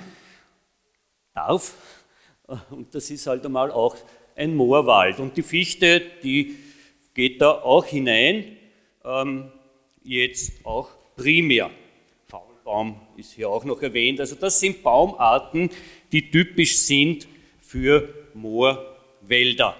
darf. 1.34 1.74
Und 2.70 2.94
das 2.94 3.10
ist 3.10 3.26
halt 3.26 3.44
einmal 3.44 3.70
auch 3.70 3.96
ein 4.34 4.56
Moorwald. 4.56 5.20
Und 5.20 5.36
die 5.36 5.42
Fichte, 5.42 6.02
die 6.22 6.56
geht 7.14 7.40
da 7.40 7.50
auch 7.50 7.84
hinein, 7.84 8.57
ähm, 9.08 9.50
jetzt 10.02 10.64
auch 10.64 10.90
primär. 11.16 11.70
Faulbaum 12.26 13.00
ist 13.16 13.32
hier 13.32 13.48
auch 13.48 13.64
noch 13.64 13.80
erwähnt. 13.82 14.20
Also 14.20 14.36
das 14.36 14.60
sind 14.60 14.82
Baumarten, 14.82 15.70
die 16.12 16.30
typisch 16.30 16.78
sind 16.78 17.26
für 17.60 18.08
Moorwälder. 18.34 19.76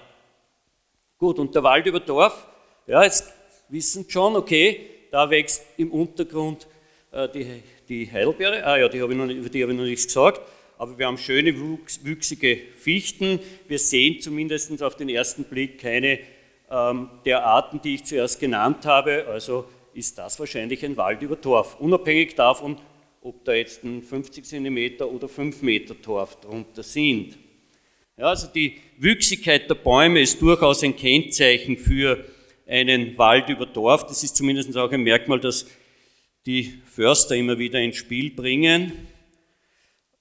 Gut, 1.19 1.39
und 1.39 1.55
der 1.55 1.63
Wald 1.63 1.87
über 1.87 2.01
Dorf, 2.01 2.47
ja, 2.87 3.03
jetzt 3.03 3.33
wissen 3.69 4.07
schon, 4.09 4.37
okay, 4.37 4.81
da 5.11 5.29
wächst 5.29 5.65
im 5.77 5.91
Untergrund 5.91 6.67
äh, 7.11 7.29
die, 7.29 7.63
die 7.89 8.11
Heidelbeere, 8.11 8.65
ah 8.65 8.79
ja, 8.79 8.89
die 8.89 9.03
habe 9.03 9.13
ich 9.13 9.19
noch, 9.19 9.29
über 9.29 9.49
die 9.49 9.63
habe 9.63 9.73
ich 9.73 9.79
noch 9.79 9.85
nichts 9.85 10.07
gesagt 10.07 10.41
aber 10.79 10.97
wir 10.97 11.07
haben 11.07 11.19
schöne, 11.19 11.55
wüchsige 11.57 12.57
Fichten. 12.77 13.41
Wir 13.67 13.81
sehen 13.81 14.21
zumindest 14.21 14.81
auf 14.83 14.95
den 14.95 15.09
ersten 15.09 15.45
Blick 15.45 15.81
keine 15.81 16.21
der 16.71 17.45
Arten, 17.45 17.81
die 17.83 17.95
ich 17.95 18.05
zuerst 18.05 18.39
genannt 18.41 18.85
habe. 18.85 19.27
Also 19.27 19.65
ist 19.95 20.19
das 20.19 20.39
wahrscheinlich 20.39 20.85
ein 20.85 20.97
Wald 20.97 21.23
über 21.23 21.41
Torf, 21.41 21.77
unabhängig 21.81 22.35
davon, 22.35 22.77
ob 23.23 23.45
da 23.45 23.55
jetzt 23.55 23.85
ein 23.85 24.03
50 24.03 24.45
cm 24.45 25.03
oder 25.03 25.29
5 25.29 25.63
Meter 25.63 26.01
Torf 26.01 26.41
drunter 26.41 26.83
sind. 26.83 27.39
Ja, 28.17 28.27
also 28.27 28.49
die 28.49 28.77
Wüchsigkeit 28.99 29.71
der 29.71 29.77
Bäume 29.77 30.21
ist 30.21 30.43
durchaus 30.43 30.83
ein 30.83 30.95
Kennzeichen 30.95 31.77
für 31.77 32.25
einen 32.67 33.17
Wald 33.17 33.49
über 33.49 33.65
Dorf. 33.65 34.07
Das 34.07 34.23
ist 34.23 34.37
zumindest 34.37 34.77
auch 34.77 34.91
ein 34.91 35.03
Merkmal, 35.03 35.41
das 35.41 35.67
die 36.45 36.81
Förster 36.85 37.37
immer 37.37 37.59
wieder 37.59 37.81
ins 37.81 37.97
Spiel 37.97 38.31
bringen 38.31 38.93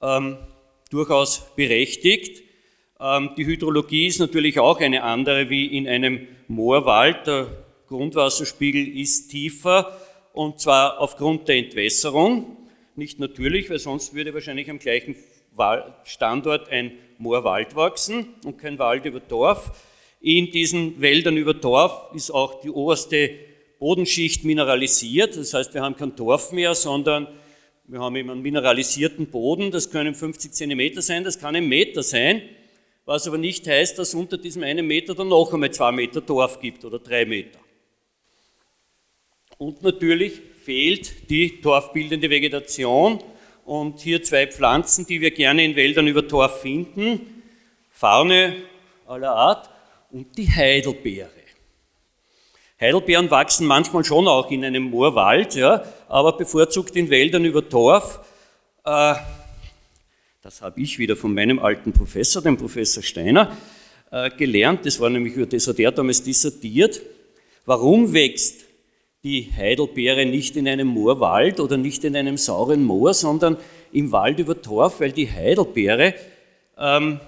ähm, 0.02 0.38
durchaus 0.90 1.56
berechtigt. 1.56 2.44
Ähm, 3.00 3.32
die 3.38 3.46
Hydrologie 3.46 4.08
ist 4.08 4.20
natürlich 4.20 4.60
auch 4.60 4.80
eine 4.80 5.04
andere 5.04 5.50
wie 5.50 5.66
in 5.66 5.88
einem 5.88 6.28
Moorwald. 6.48 7.28
Der 7.28 7.48
Grundwasserspiegel 7.88 8.98
ist 8.98 9.30
tiefer 9.30 9.96
und 10.34 10.60
zwar 10.60 11.00
aufgrund 11.00 11.48
der 11.48 11.58
Entwässerung. 11.58 12.58
Nicht 12.96 13.20
natürlich, 13.20 13.70
weil 13.70 13.80
sonst 13.80 14.16
würde 14.16 14.34
wahrscheinlich 14.34 14.70
am 14.70 14.80
gleichen 14.80 15.16
Standort 16.04 16.70
ein 16.70 16.92
Moorwald 17.20 17.76
wachsen 17.76 18.36
und 18.44 18.58
kein 18.58 18.80
Wald 18.80 19.06
über 19.06 19.20
Dorf. 19.20 19.72
In 20.20 20.52
diesen 20.52 21.00
Wäldern 21.00 21.38
über 21.38 21.54
Dorf 21.54 22.12
ist 22.16 22.32
auch 22.32 22.62
die 22.62 22.70
oberste 22.70 23.32
Bodenschicht 23.80 24.44
mineralisiert. 24.44 25.38
Das 25.38 25.54
heißt, 25.54 25.74
wir 25.76 25.82
haben 25.82 25.96
kein 25.96 26.16
Torf 26.16 26.52
mehr, 26.52 26.74
sondern 26.74 27.28
wir 27.86 28.00
haben 28.00 28.16
eben 28.16 28.32
einen 28.32 28.42
mineralisierten 28.42 29.28
Boden. 29.28 29.70
Das 29.70 29.92
können 29.92 30.16
50 30.16 30.52
Zentimeter 30.52 31.04
sein, 31.04 31.24
das 31.24 31.40
kann 31.40 31.56
ein 31.56 31.68
Meter 31.68 32.02
sein 32.02 32.42
was 33.08 33.26
aber 33.26 33.38
nicht 33.38 33.66
heißt, 33.66 33.98
dass 33.98 34.14
unter 34.14 34.38
diesem 34.38 34.64
einen 34.64 34.86
Meter 34.86 35.16
dann 35.16 35.30
noch 35.30 35.54
einmal 35.54 35.72
zwei 35.72 35.94
Meter 35.94 36.20
Dorf 36.20 36.60
gibt 36.60 36.84
oder 36.84 37.00
drei 37.00 37.26
Meter. 37.26 37.58
Und 39.58 39.82
natürlich 39.82 40.34
fehlt 40.64 41.30
die 41.30 41.62
torfbildende 41.62 42.30
Vegetation 42.30 43.24
und 43.64 44.02
hier 44.02 44.22
zwei 44.24 44.46
Pflanzen, 44.46 45.08
die 45.08 45.22
wir 45.22 45.32
gerne 45.32 45.64
in 45.64 45.78
Wäldern 45.78 46.06
über 46.06 46.28
Torf 46.28 46.60
finden, 46.60 47.44
Faune 47.90 48.58
aller 49.08 49.32
Art 49.32 49.70
und 50.12 50.38
die 50.38 50.52
Heidelbeere. 50.52 51.30
Heidelbeeren 52.80 53.32
wachsen 53.32 53.68
manchmal 53.68 54.04
schon 54.04 54.28
auch 54.28 54.52
in 54.52 54.66
einem 54.66 54.84
Moorwald, 54.84 55.56
ja, 55.56 55.82
aber 56.10 56.34
bevorzugt 56.34 56.98
in 56.98 57.10
Wäldern 57.10 57.46
über 57.46 57.68
Torf. 57.68 58.20
Äh, 58.84 59.16
das 60.48 60.62
habe 60.62 60.80
ich 60.80 60.98
wieder 60.98 61.18
von 61.18 61.34
meinem 61.34 61.60
alten 61.60 61.92
Professor, 61.92 62.42
dem 62.42 62.56
Professor 62.56 63.04
Steiner, 63.04 63.52
äh, 64.12 64.30
gelernt. 64.30 64.86
Das 64.86 64.98
war 65.02 65.10
nämlich 65.10 65.36
über 65.36 65.46
das 65.46 65.68
hat 65.68 65.78
er 65.78 65.92
damals 65.92 66.24
dissertiert. 66.24 67.02
Warum 67.66 68.14
wächst 68.14 68.64
die 69.26 69.52
Heidelbeere 69.54 70.26
nicht 70.26 70.56
in 70.56 70.70
einem 70.70 70.88
Moorwald 70.88 71.60
oder 71.60 71.76
nicht 71.76 72.06
in 72.06 72.16
einem 72.16 72.38
sauren 72.38 72.86
Moor, 72.86 73.14
sondern 73.14 73.58
im 73.92 74.14
Wald 74.14 74.40
über 74.40 74.62
Torf? 74.62 75.02
Weil 75.02 75.12
die 75.12 75.30
Heidelbeere 75.30 76.14
ähm, 76.78 77.20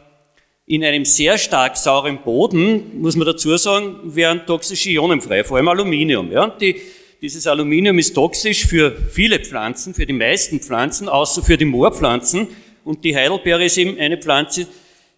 in 0.66 0.86
einem 0.86 1.04
sehr 1.04 1.38
stark 1.38 1.76
sauren 1.76 2.20
Boden, 2.24 3.02
muss 3.02 3.18
man 3.18 3.28
dazu 3.28 3.58
sagen, 3.58 4.16
werden 4.16 4.44
toxische 4.48 4.92
Ionen 4.92 5.20
frei, 5.20 5.44
vor 5.44 5.58
allem 5.58 5.68
Aluminium. 5.68 6.32
Ja? 6.32 6.48
Die, 6.48 6.78
dieses 7.22 7.46
Aluminium 7.48 8.00
ist 8.00 8.14
toxisch 8.14 8.66
für 8.66 8.96
viele 9.10 9.42
Pflanzen, 9.42 9.94
für 9.94 10.06
die 10.06 10.14
meisten 10.14 10.62
Pflanzen, 10.62 11.10
außer 11.10 11.44
für 11.44 11.58
die 11.58 11.66
Moorpflanzen. 11.66 12.48
Und 12.84 13.04
die 13.04 13.16
Heidelbeere 13.16 13.66
ist 13.66 13.78
eben 13.78 13.98
eine 14.00 14.18
Pflanze, 14.18 14.68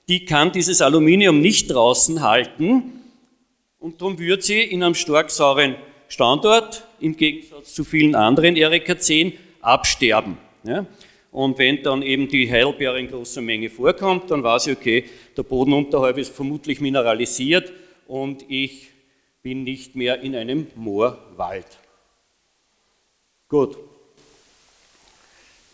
die 0.07 0.25
kann 0.25 0.51
dieses 0.51 0.81
Aluminium 0.81 1.39
nicht 1.39 1.71
draußen 1.71 2.21
halten. 2.21 3.01
Und 3.79 4.01
darum 4.01 4.19
wird 4.19 4.43
sie 4.43 4.61
in 4.61 4.83
einem 4.83 4.95
stark 4.95 5.31
sauren 5.31 5.75
Standort, 6.07 6.85
im 6.99 7.15
Gegensatz 7.15 7.73
zu 7.73 7.83
vielen 7.83 8.15
anderen 8.15 8.55
Erika-10, 8.55 9.33
absterben. 9.61 10.37
Ja? 10.63 10.85
Und 11.31 11.57
wenn 11.57 11.81
dann 11.81 12.01
eben 12.01 12.27
die 12.27 12.51
Heidelbeere 12.51 12.99
in 12.99 13.09
großer 13.09 13.41
Menge 13.41 13.69
vorkommt, 13.69 14.29
dann 14.29 14.43
weiß 14.43 14.67
ich, 14.67 14.77
okay, 14.77 15.05
der 15.37 15.43
Boden 15.43 15.73
unterhalb 15.73 16.17
ist 16.17 16.35
vermutlich 16.35 16.81
mineralisiert 16.81 17.71
und 18.07 18.43
ich 18.49 18.89
bin 19.41 19.63
nicht 19.63 19.95
mehr 19.95 20.19
in 20.21 20.35
einem 20.35 20.67
Moorwald. 20.75 21.79
Gut, 23.47 23.77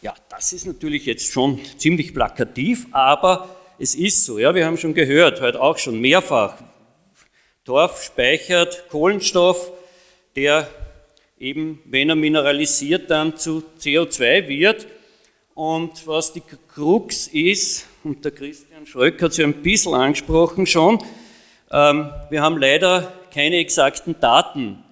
ja, 0.01 0.13
das 0.29 0.53
ist 0.53 0.65
natürlich 0.65 1.05
jetzt 1.05 1.31
schon 1.31 1.59
ziemlich 1.77 2.13
plakativ, 2.13 2.87
aber 2.91 3.49
es 3.79 3.95
ist 3.95 4.25
so. 4.25 4.37
Ja, 4.39 4.53
wir 4.53 4.65
haben 4.65 4.77
schon 4.77 4.93
gehört, 4.93 5.41
heute 5.41 5.61
auch 5.61 5.77
schon 5.77 5.99
mehrfach. 5.99 6.55
Torf 7.65 8.03
speichert 8.03 8.89
Kohlenstoff, 8.89 9.71
der 10.35 10.69
eben, 11.39 11.81
wenn 11.85 12.09
er 12.09 12.15
mineralisiert, 12.15 13.09
dann 13.09 13.37
zu 13.37 13.63
CO2 13.79 14.47
wird. 14.47 14.87
Und 15.53 16.05
was 16.05 16.33
die 16.33 16.41
Krux 16.41 17.27
ist, 17.27 17.87
und 18.03 18.23
der 18.23 18.31
Christian 18.31 18.85
Schröck 18.85 19.21
hat 19.21 19.31
es 19.31 19.37
ja 19.37 19.45
ein 19.45 19.63
bisschen 19.63 19.95
angesprochen 19.95 20.67
schon, 20.67 21.03
ähm, 21.71 22.11
wir 22.29 22.41
haben 22.41 22.57
leider 22.57 23.11
keine 23.33 23.57
exakten 23.57 24.15
Daten 24.19 24.83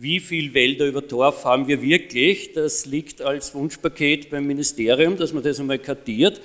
wie 0.00 0.18
viel 0.18 0.54
Wälder 0.54 0.86
über 0.86 1.06
Torf 1.06 1.44
haben 1.44 1.68
wir 1.68 1.82
wirklich? 1.82 2.54
Das 2.54 2.86
liegt 2.86 3.20
als 3.20 3.54
Wunschpaket 3.54 4.30
beim 4.30 4.46
Ministerium, 4.46 5.18
dass 5.18 5.34
man 5.34 5.42
das 5.42 5.60
einmal 5.60 5.78
kartiert. 5.78 6.40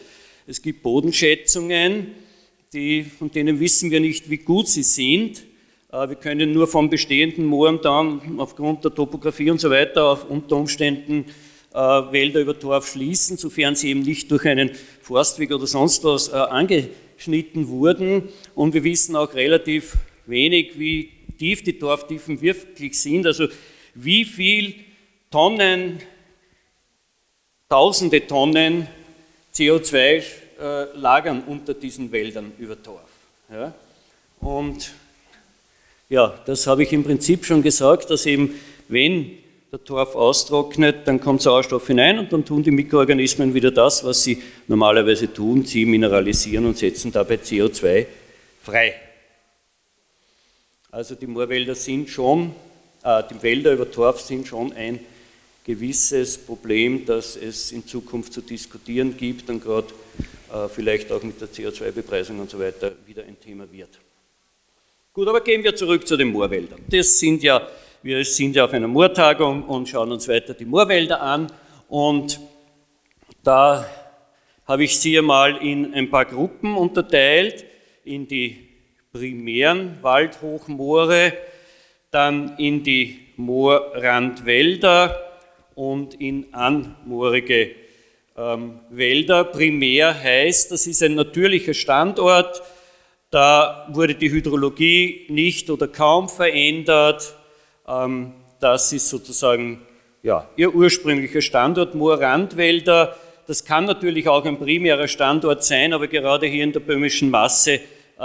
Es 0.46 0.62
gibt 0.62 0.84
Bodenschätzungen, 0.84 2.08
die, 2.74 3.04
von 3.04 3.32
denen 3.32 3.62
wissen 3.62 3.92
wir 3.92 4.02
nicht, 4.02 4.30
wie 4.30 4.40
gut 4.40 4.68
sie 4.68 4.84
sind. 4.84 5.44
Äh, 5.90 6.10
wir 6.10 6.16
können 6.18 6.52
nur 6.52 6.68
vom 6.68 6.90
bestehenden 6.90 7.46
Mooren 7.46 7.80
dann 7.82 8.40
aufgrund 8.40 8.84
der 8.84 8.94
Topografie 8.94 9.50
und 9.50 9.62
so 9.62 9.70
weiter 9.70 10.04
auf 10.04 10.30
unter 10.30 10.58
Umständen 10.58 11.24
äh, 11.74 11.78
Wälder 11.78 12.42
über 12.42 12.60
Torf 12.60 12.92
schließen, 12.92 13.38
sofern 13.38 13.78
sie 13.78 13.92
eben 13.92 14.02
nicht 14.02 14.30
durch 14.32 14.46
einen 14.46 14.72
Forstweg 15.00 15.54
oder 15.54 15.66
sonst 15.66 16.04
was 16.04 16.28
äh, 16.28 16.34
angeschnitten 16.34 17.70
wurden. 17.70 18.24
Und 18.54 18.74
wir 18.74 18.84
wissen 18.84 19.16
auch 19.16 19.34
relativ 19.34 19.96
wenig, 20.26 20.78
wie 20.78 21.15
tief 21.38 21.64
die 21.64 21.78
Torftiefen 21.78 22.42
wirklich 22.42 23.00
sind, 23.00 23.26
also 23.26 23.48
wie 23.94 24.26
viel 24.26 24.76
Tonnen, 25.32 26.00
tausende 27.70 28.26
Tonnen 28.28 28.88
CO2 29.54 29.98
äh, 29.98 30.22
lagern 30.96 31.44
unter 31.48 31.74
diesen 31.74 32.12
Wäldern 32.12 32.52
über 32.58 32.82
Torf. 32.82 33.10
Ja? 33.52 33.74
Und 34.40 34.94
ja, 36.10 36.40
das 36.46 36.68
habe 36.68 36.84
ich 36.84 36.94
im 36.94 37.04
Prinzip 37.04 37.46
schon 37.46 37.64
gesagt, 37.64 38.10
dass 38.10 38.26
eben, 38.26 38.54
wenn 38.88 39.32
der 39.72 39.84
Torf 39.84 40.16
austrocknet, 40.16 41.08
dann 41.08 41.20
kommt 41.20 41.42
Sauerstoff 41.42 41.88
hinein 41.88 42.20
und 42.20 42.32
dann 42.32 42.46
tun 42.46 42.64
die 42.64 42.72
Mikroorganismen 42.72 43.54
wieder 43.54 43.72
das, 43.72 44.04
was 44.04 44.24
sie 44.24 44.42
normalerweise 44.68 45.34
tun, 45.34 45.66
sie 45.66 45.86
mineralisieren 45.86 46.66
und 46.66 46.78
setzen 46.78 47.12
dabei 47.12 47.36
CO2 47.36 48.06
frei. 48.62 48.96
Also 50.96 51.14
die 51.16 51.28
Moorwälder 51.28 51.76
sind 51.76 52.10
schon, 52.10 52.56
äh, 53.04 53.22
die 53.30 53.44
Wälder 53.44 53.74
über 53.74 53.92
Torf 53.92 54.22
sind 54.22 54.48
schon 54.48 54.72
ein 54.72 55.02
gewisses 55.66 56.38
Problem, 56.38 57.06
das 57.06 57.36
es 57.36 57.74
in 57.74 57.86
Zukunft 57.86 58.32
zu 58.32 58.40
diskutieren 58.40 59.18
gibt 59.18 59.50
und 59.50 59.62
gerade 59.62 59.88
äh, 60.54 60.70
vielleicht 60.70 61.12
auch 61.12 61.22
mit 61.22 61.42
der 61.42 61.50
CO2-Bepreisung 61.50 62.40
und 62.40 62.50
so 62.50 62.58
weiter 62.58 62.94
wieder 63.06 63.24
ein 63.24 63.38
Thema 63.38 63.70
wird. 63.70 63.90
Gut, 65.12 65.28
aber 65.28 65.42
gehen 65.42 65.66
wir 65.66 65.76
zurück 65.76 66.08
zu 66.08 66.16
den 66.16 66.30
Moorwäldern. 66.30 66.80
Das 66.88 67.20
sind 67.20 67.44
ja, 67.44 67.68
wir 68.02 68.24
sind 68.24 68.56
ja 68.56 68.64
auf 68.64 68.72
einer 68.72 68.88
Moortagung 68.88 69.64
und 69.64 69.90
schauen 69.90 70.14
uns 70.14 70.30
weiter 70.30 70.54
die 70.54 70.64
Moorwälder 70.64 71.20
an 71.22 71.52
und 71.90 72.40
da 73.44 73.86
habe 74.66 74.86
ich 74.86 74.98
sie 74.98 75.18
einmal 75.18 75.58
in 75.58 75.94
ein 75.94 76.10
paar 76.10 76.24
Gruppen 76.24 76.74
unterteilt, 76.74 77.66
in 78.06 78.30
die 78.30 78.65
primären 79.16 79.98
Waldhochmoore, 80.02 81.32
dann 82.12 82.58
in 82.58 82.84
die 82.84 83.18
Moorrandwälder 83.38 85.18
und 85.74 86.16
in 86.16 86.54
anmoorige 86.54 87.72
ähm, 88.38 88.82
Wälder. 88.90 89.46
Primär 89.46 90.22
heißt, 90.22 90.70
das 90.72 90.86
ist 90.86 91.02
ein 91.02 91.16
natürlicher 91.16 91.74
Standort, 91.74 92.62
da 93.32 93.88
wurde 93.90 94.16
die 94.16 94.30
Hydrologie 94.30 95.28
nicht 95.30 95.70
oder 95.70 95.88
kaum 95.88 96.28
verändert. 96.28 97.36
Ähm, 97.88 98.34
das 98.60 98.92
ist 98.92 99.08
sozusagen 99.08 99.82
ja, 100.24 100.50
ihr 100.58 100.76
ursprünglicher 100.76 101.42
Standort, 101.42 101.96
Moorrandwälder. 101.96 103.16
Das 103.48 103.64
kann 103.64 103.86
natürlich 103.86 104.28
auch 104.28 104.44
ein 104.44 104.60
primärer 104.60 105.08
Standort 105.08 105.64
sein, 105.64 105.94
aber 105.94 106.08
gerade 106.08 106.48
hier 106.48 106.66
in 106.66 106.74
der 106.74 106.82
böhmischen 106.82 107.30
Masse 107.30 107.80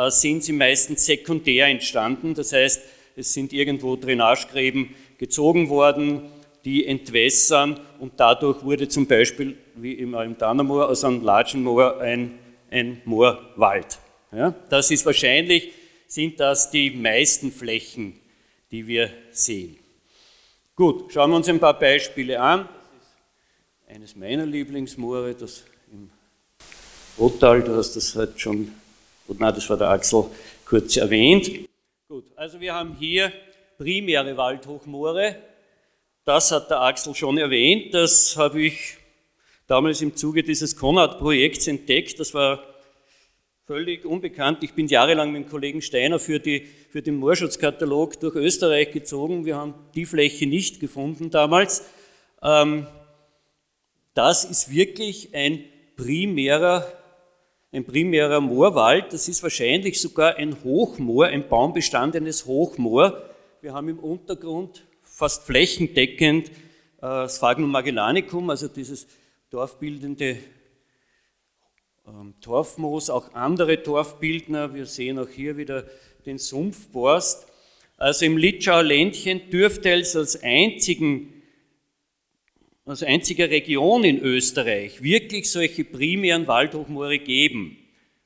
sind 0.09 0.45
sie 0.45 0.53
meistens 0.53 1.07
sekundär 1.07 1.67
entstanden. 1.67 2.35
Das 2.35 2.53
heißt, 2.53 2.83
es 3.17 3.33
sind 3.33 3.53
irgendwo 3.53 3.97
Drainagegräben 3.97 4.95
gezogen 5.19 5.69
worden, 5.69 6.23
die 6.65 6.87
entwässern 6.87 7.81
und 7.99 8.13
dadurch 8.17 8.63
wurde 8.65 8.89
zum 8.89 9.07
Beispiel, 9.07 9.57
wie 9.77 9.95
im 9.95 10.15
Almtaner 10.15 10.69
aus 10.71 11.05
einem 11.05 11.23
Largen 11.23 11.63
Moor 11.63 12.01
ein, 12.01 12.39
ein 12.71 13.01
Moorwald. 13.05 13.99
Ja, 14.33 14.55
das 14.69 14.91
ist 14.91 15.05
wahrscheinlich, 15.07 15.73
sind 16.07 16.39
das 16.39 16.71
die 16.71 16.91
meisten 16.91 17.51
Flächen, 17.51 18.19
die 18.71 18.87
wir 18.87 19.11
sehen. 19.31 19.79
Gut, 20.77 21.13
schauen 21.13 21.31
wir 21.31 21.37
uns 21.37 21.49
ein 21.49 21.61
paar 21.61 21.79
Beispiele 21.79 22.41
an. 22.41 22.69
Eines 23.89 24.15
meiner 24.15 24.47
Lieblingsmoore, 24.47 25.35
das 25.35 25.65
im 25.93 26.11
Rottal, 27.19 27.63
du 27.63 27.75
hast 27.75 27.97
das 27.97 28.15
halt 28.15 28.41
schon 28.41 28.73
Gut, 29.31 29.39
nein, 29.39 29.55
das 29.55 29.71
war 29.71 29.77
der 29.77 29.91
Axel 29.91 30.25
kurz 30.65 30.97
erwähnt. 30.97 31.49
Gut, 32.09 32.25
also 32.35 32.59
wir 32.59 32.75
haben 32.75 32.97
hier 32.99 33.33
primäre 33.79 34.37
Waldhochmoore. 34.37 35.37
Das 36.25 36.51
hat 36.51 36.69
der 36.69 36.81
Axel 36.81 37.15
schon 37.15 37.39
erwähnt. 37.39 37.95
Das 37.95 38.37
habe 38.37 38.61
ich 38.61 38.97
damals 39.69 40.03
im 40.03 40.17
Zuge 40.17 40.43
dieses 40.43 40.75
Konrad-Projekts 40.75 41.69
entdeckt. 41.69 42.19
Das 42.19 42.35
war 42.35 42.61
völlig 43.67 44.05
unbekannt. 44.05 44.65
Ich 44.65 44.73
bin 44.73 44.89
jahrelang 44.89 45.31
mit 45.31 45.45
dem 45.45 45.49
Kollegen 45.49 45.81
Steiner 45.81 46.19
für, 46.19 46.41
die, 46.41 46.67
für 46.91 47.01
den 47.01 47.15
Moorschutzkatalog 47.15 48.19
durch 48.19 48.35
Österreich 48.35 48.91
gezogen. 48.91 49.45
Wir 49.45 49.55
haben 49.55 49.75
die 49.95 50.07
Fläche 50.07 50.49
nicht 50.49 50.81
gefunden 50.81 51.31
damals. 51.31 51.85
Ähm, 52.43 52.89
das 54.13 54.45
ist 54.45 54.75
wirklich 54.75 55.33
ein 55.37 55.63
primärer, 55.95 56.85
ein 57.73 57.85
primärer 57.85 58.41
Moorwald. 58.41 59.13
Das 59.13 59.29
ist 59.29 59.43
wahrscheinlich 59.43 60.01
sogar 60.01 60.37
ein 60.37 60.63
Hochmoor, 60.65 61.27
ein 61.27 61.49
baumbestandenes 61.49 62.47
Hochmoor. 62.47 63.23
Wir 63.61 63.75
haben 63.75 63.89
im 63.89 63.99
Untergrund 63.99 64.87
fast 65.03 65.45
flächendeckend 65.45 66.49
äh, 66.49 66.53
das 67.01 67.41
Magellanicum, 67.41 68.51
also 68.51 68.69
dieses 68.69 69.07
dorfbildende 69.51 70.39
ähm, 72.07 72.35
Torfmoos, 72.41 73.11
auch 73.11 73.35
andere 73.35 73.83
Torfbildner. 73.83 74.75
Wir 74.75 74.87
sehen 74.87 75.19
auch 75.19 75.29
hier 75.29 75.57
wieder 75.57 75.85
den 76.27 76.39
Sumpfborst. 76.39 77.47
Also 77.97 78.25
im 78.25 78.37
Litschauer 78.37 78.83
Ländchen 78.83 79.51
dürfte 79.51 79.91
es 79.93 80.17
als 80.17 80.43
einzigen 80.43 81.40
als 82.91 83.03
einzige 83.03 83.49
Region 83.51 84.05
in 84.05 84.21
Österreich 84.21 85.03
wirklich 85.03 85.51
solche 85.51 85.85
primären 85.85 86.47
Waldhochmoore 86.47 87.19
geben. 87.19 87.77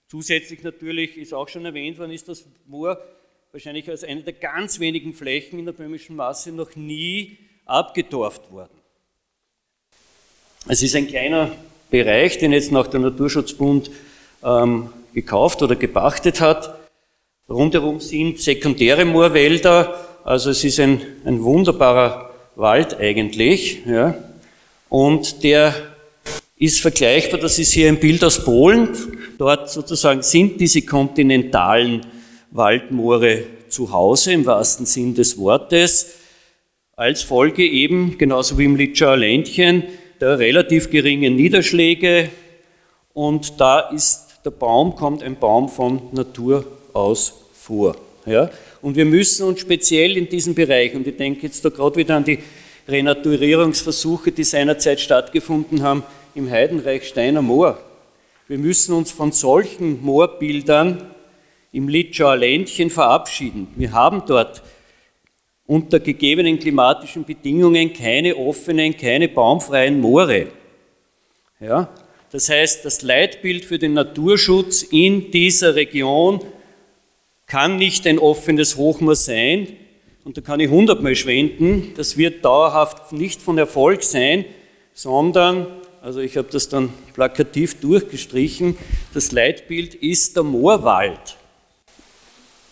Zusätzlich 0.09 0.62
natürlich 0.62 1.16
ist 1.16 1.35
auch 1.35 1.48
schon 1.48 1.64
erwähnt 1.64 1.98
worden, 1.98 2.12
ist 2.12 2.29
das 2.29 2.44
Moor 2.66 2.98
wahrscheinlich 3.53 3.88
als 3.88 4.03
eine 4.05 4.22
der 4.22 4.33
ganz 4.33 4.81
wenigen 4.81 5.12
Flächen 5.12 5.59
in 5.59 5.64
der 5.64 5.72
böhmischen 5.72 6.16
Masse 6.16 6.50
noch 6.50 6.74
nie 6.77 7.38
abgetorft 7.66 8.50
worden. 8.50 8.72
Es 10.66 10.83
ist 10.83 10.96
ein 10.96 11.07
kleiner 11.07 11.53
Bereich, 11.90 12.38
den 12.38 12.53
jetzt 12.53 12.72
nach 12.72 12.87
der 12.87 13.00
Naturschutzbund 13.00 13.90
ähm, 14.42 14.88
gekauft 15.12 15.62
oder 15.62 15.77
gepachtet 15.77 16.40
hat. 16.40 16.79
Rundherum 17.48 18.00
sind 18.00 18.40
sekundäre 18.40 19.05
Moorwälder, 19.05 20.00
also 20.24 20.50
es 20.50 20.64
ist 20.64 20.81
ein, 20.81 21.03
ein 21.24 21.42
wunderbarer 21.42 22.31
Wald 22.57 22.98
eigentlich. 22.98 23.85
Ja. 23.87 24.23
Und 24.94 25.42
der 25.42 25.74
ist 26.57 26.80
vergleichbar, 26.80 27.40
das 27.40 27.59
ist 27.59 27.72
hier 27.72 27.88
ein 27.88 27.98
Bild 27.98 28.22
aus 28.22 28.44
Polen. 28.44 28.90
Dort 29.38 29.68
sozusagen 29.68 30.22
sind 30.22 30.61
diese 30.61 30.83
kontinentalen 30.83 32.02
Waldmoore 32.52 33.42
zu 33.68 33.90
Hause 33.90 34.35
im 34.35 34.46
wahrsten 34.46 34.87
Sinn 34.87 35.12
des 35.12 35.37
Wortes. 35.37 36.14
Als 36.94 37.24
Folge 37.24 37.66
eben, 37.66 38.18
genauso 38.18 38.57
wie 38.57 38.66
im 38.66 38.76
Litschauer 38.76 39.16
Ländchen, 39.16 39.83
der 40.20 40.38
relativ 40.38 40.90
geringen 40.90 41.35
Niederschläge. 41.35 42.28
Und 43.14 43.61
da 43.61 43.80
ist 43.90 44.42
der 44.44 44.52
Baum, 44.52 44.94
kommt 44.94 45.24
ein 45.24 45.35
Baum 45.35 45.68
von 45.68 46.02
Natur 46.12 46.64
aus 46.92 47.33
vor. 47.52 47.96
Ja? 48.26 48.48
Und 48.80 48.94
wir 48.94 49.07
müssen 49.07 49.48
uns 49.48 49.59
speziell 49.59 50.16
in 50.16 50.28
diesem 50.28 50.54
Bereich, 50.54 50.94
und 50.94 51.04
ich 51.04 51.16
denke 51.16 51.48
jetzt 51.48 51.64
da 51.64 51.70
gerade 51.70 51.96
wieder 51.96 52.14
an 52.14 52.24
die 52.24 52.38
Renaturierungsversuche, 52.86 54.32
die 54.32 54.44
seinerzeit 54.44 55.00
stattgefunden 55.00 55.82
haben 55.82 56.02
im 56.34 56.50
Heidenreich 56.50 57.08
Steiner 57.08 57.42
Moor. 57.42 57.78
Wir 58.46 58.58
müssen 58.58 58.94
uns 58.94 59.10
von 59.10 59.32
solchen 59.32 60.02
Moorbildern 60.02 61.02
im 61.72 61.88
Litschauer 61.88 62.36
Ländchen 62.36 62.90
verabschieden. 62.90 63.68
Wir 63.76 63.92
haben 63.92 64.22
dort 64.26 64.62
unter 65.66 65.98
gegebenen 65.98 66.58
klimatischen 66.58 67.24
Bedingungen 67.24 67.92
keine 67.92 68.36
offenen, 68.36 68.96
keine 68.96 69.28
baumfreien 69.28 70.00
Moore. 70.00 70.48
Ja? 71.58 71.88
Das 72.30 72.48
heißt, 72.48 72.84
das 72.84 73.02
Leitbild 73.02 73.64
für 73.64 73.78
den 73.78 73.94
Naturschutz 73.94 74.82
in 74.82 75.30
dieser 75.30 75.74
Region 75.74 76.40
kann 77.46 77.76
nicht 77.76 78.06
ein 78.06 78.18
offenes 78.18 78.76
Hochmoor 78.76 79.16
sein, 79.16 79.68
und 80.24 80.38
da 80.38 80.40
kann 80.40 80.58
ich 80.58 80.70
hundertmal 80.70 81.14
schwenden, 81.14 81.92
das 81.96 82.16
wird 82.16 82.44
dauerhaft 82.44 83.12
nicht 83.12 83.42
von 83.42 83.58
Erfolg 83.58 84.02
sein, 84.02 84.46
sondern, 84.94 85.66
also 86.00 86.20
ich 86.20 86.37
habe 86.37 86.48
das 86.50 86.68
dann 86.68 86.90
plakativ 87.12 87.80
durchgestrichen, 87.80 88.76
das 89.12 89.32
Leitbild 89.32 89.94
ist 89.94 90.37
der 90.37 90.42
Moorwald. 90.42 91.37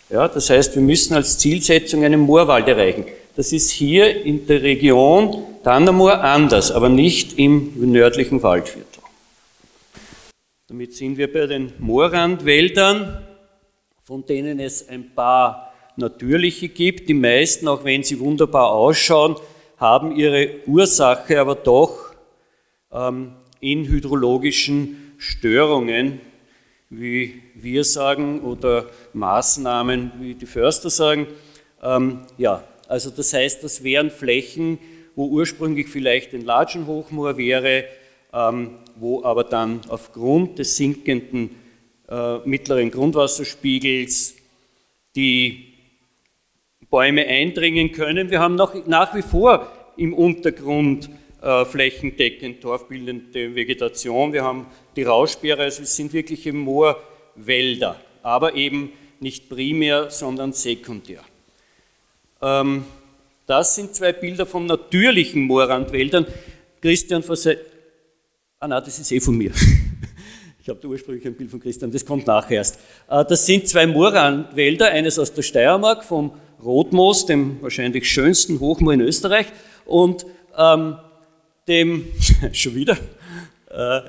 Ja, 0.09 0.29
das 0.29 0.51
heißt, 0.51 0.75
wir 0.75 0.83
müssen 0.83 1.15
als 1.15 1.39
Zielsetzung 1.39 2.05
einen 2.05 2.21
Moorwald 2.21 2.69
erreichen. 2.69 3.05
Das 3.37 3.53
ist 3.53 3.71
hier 3.71 4.25
in 4.25 4.47
der 4.47 4.63
Region 4.63 5.45
Dannermoor 5.63 6.21
anders, 6.21 6.71
aber 6.71 6.89
nicht 6.89 7.39
im 7.39 7.73
nördlichen 7.93 8.43
Waldviertel. 8.43 9.03
Damit 10.69 10.95
sind 10.95 11.17
wir 11.17 11.33
bei 11.33 11.47
den 11.47 11.73
Moorrandwäldern, 11.79 13.23
von 14.03 14.27
denen 14.27 14.59
es 14.59 14.89
ein 14.89 15.15
paar 15.15 15.72
natürliche 15.97 16.69
gibt. 16.69 17.09
Die 17.09 17.15
meisten, 17.15 17.69
auch 17.69 17.85
wenn 17.85 18.03
sie 18.03 18.21
wunderbar 18.21 18.71
ausschauen, 18.71 19.37
haben 19.77 20.15
ihre 20.17 20.61
Ursache 20.67 21.41
aber 21.41 21.55
doch 21.55 22.15
ähm, 22.93 23.33
in 23.61 23.87
hydrologischen 23.87 25.15
Störungen, 25.19 26.21
wie 26.91 27.43
wir 27.55 27.85
sagen, 27.85 28.41
oder 28.43 28.87
Maßnahmen, 29.13 30.13
wie 30.21 30.35
die 30.35 30.47
Förster 30.47 30.91
sagen. 30.91 31.27
Ähm, 31.83 32.21
ja, 32.39 32.65
also 32.89 33.11
das 33.11 33.33
heißt, 33.33 33.65
das 33.65 33.83
wären 33.83 34.11
Flächen, 34.11 34.79
wo 35.15 35.27
ursprünglich 35.27 35.89
vielleicht 35.89 36.35
ein 36.35 36.45
Latschenhochmoor 36.45 37.37
wäre, 37.37 37.85
ähm, 38.33 38.79
wo 38.97 39.25
aber 39.25 39.45
dann 39.45 39.81
aufgrund 39.89 40.59
des 40.59 40.77
sinkenden 40.77 41.51
äh, 42.09 42.39
mittleren 42.45 42.91
Grundwasserspiegels 42.91 44.35
die 45.17 45.72
Bäume 46.93 47.27
eindringen 47.27 47.91
können. 47.91 48.31
Wir 48.31 48.39
haben 48.39 48.55
noch, 48.55 48.87
nach 48.87 49.15
wie 49.15 49.23
vor 49.23 49.67
im 49.97 50.13
Untergrund 50.13 51.09
äh, 51.41 51.65
flächendeckend 51.65 52.61
torfbildende 52.61 53.55
Vegetation. 53.55 54.35
Wir 54.35 54.45
haben 54.45 54.67
die 54.95 55.05
Rauschbeere, 55.05 55.63
also 55.63 55.83
es 55.85 55.97
sind 55.97 56.13
wirkliche 56.13 56.53
Moorwälder, 56.53 57.97
aber 58.23 58.55
eben 58.57 58.93
nicht 59.21 59.49
primär, 59.49 60.11
sondern 60.11 60.53
sekundär. 60.53 61.21
Ähm, 62.43 62.85
das 63.47 63.75
sind 63.75 63.95
zwei 63.95 64.13
Bilder 64.13 64.45
von 64.45 64.67
natürlichen 64.67 65.45
Moorrandwäldern. 65.45 66.27
Christian 66.83 67.23
Verse 67.23 67.59
Ah, 68.59 68.69
nein, 68.69 68.83
das 68.85 68.99
ist 68.99 69.11
eh 69.11 69.19
von 69.19 69.37
mir. 69.37 69.53
Ich 70.65 70.69
habe 70.69 70.87
ursprünglich 70.87 71.27
ein 71.27 71.35
Bild 71.35 71.51
von 71.51 71.59
Christian, 71.59 71.91
das 71.91 72.07
kommt 72.07 72.25
nachher 72.29 72.59
erst. 72.59 72.79
Äh, 73.11 73.25
das 73.25 73.45
sind 73.45 73.67
zwei 73.67 73.85
Moorrandwälder, 73.85 74.93
eines 74.93 75.19
aus 75.19 75.33
der 75.33 75.43
Steiermark 75.43 76.05
vom 76.05 76.31
Rotmoos, 76.65 77.27
dem 77.27 77.61
wahrscheinlich 77.61 78.11
schönsten 78.11 78.61
Hochmoor 78.61 78.95
in 78.95 79.01
Österreich, 79.01 79.47
und 79.85 80.27
ähm, 80.57 80.97
dem, 81.69 82.07
schon 82.53 82.75
wieder, 82.75 82.97
äh, 83.71 84.01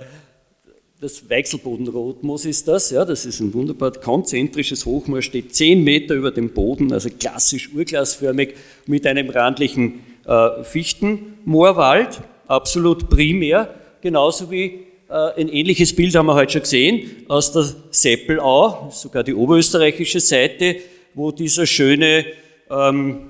das 1.03 1.29
Weichselbodenrotmoos 1.29 2.45
ist 2.45 2.67
das, 2.67 2.89
ja, 2.89 3.03
das 3.03 3.25
ist 3.25 3.41
ein 3.41 3.53
wunderbar 3.53 3.91
konzentrisches 3.91 4.85
Hochmoor, 4.85 5.21
steht 5.21 5.53
10 5.53 5.83
Meter 5.83 6.15
über 6.15 6.31
dem 6.31 6.53
Boden, 6.53 6.93
also 6.93 7.09
klassisch 7.09 7.73
urglasförmig 7.73 8.53
mit 8.85 9.05
einem 9.05 9.29
randlichen 9.29 9.99
äh, 10.25 10.63
Fichtenmoorwald, 10.63 12.21
absolut 12.47 13.09
primär, 13.09 13.73
genauso 14.01 14.49
wie 14.49 14.85
äh, 15.09 15.41
ein 15.41 15.49
ähnliches 15.49 15.93
Bild 15.93 16.15
haben 16.15 16.27
wir 16.27 16.35
heute 16.35 16.53
schon 16.53 16.61
gesehen 16.61 17.25
aus 17.27 17.51
der 17.51 17.65
Seppelau, 17.91 18.89
sogar 18.91 19.23
die 19.23 19.33
oberösterreichische 19.33 20.21
Seite, 20.21 20.77
wo 21.13 21.31
dieser 21.31 21.65
schöne 21.65 22.25
ähm, 22.69 23.29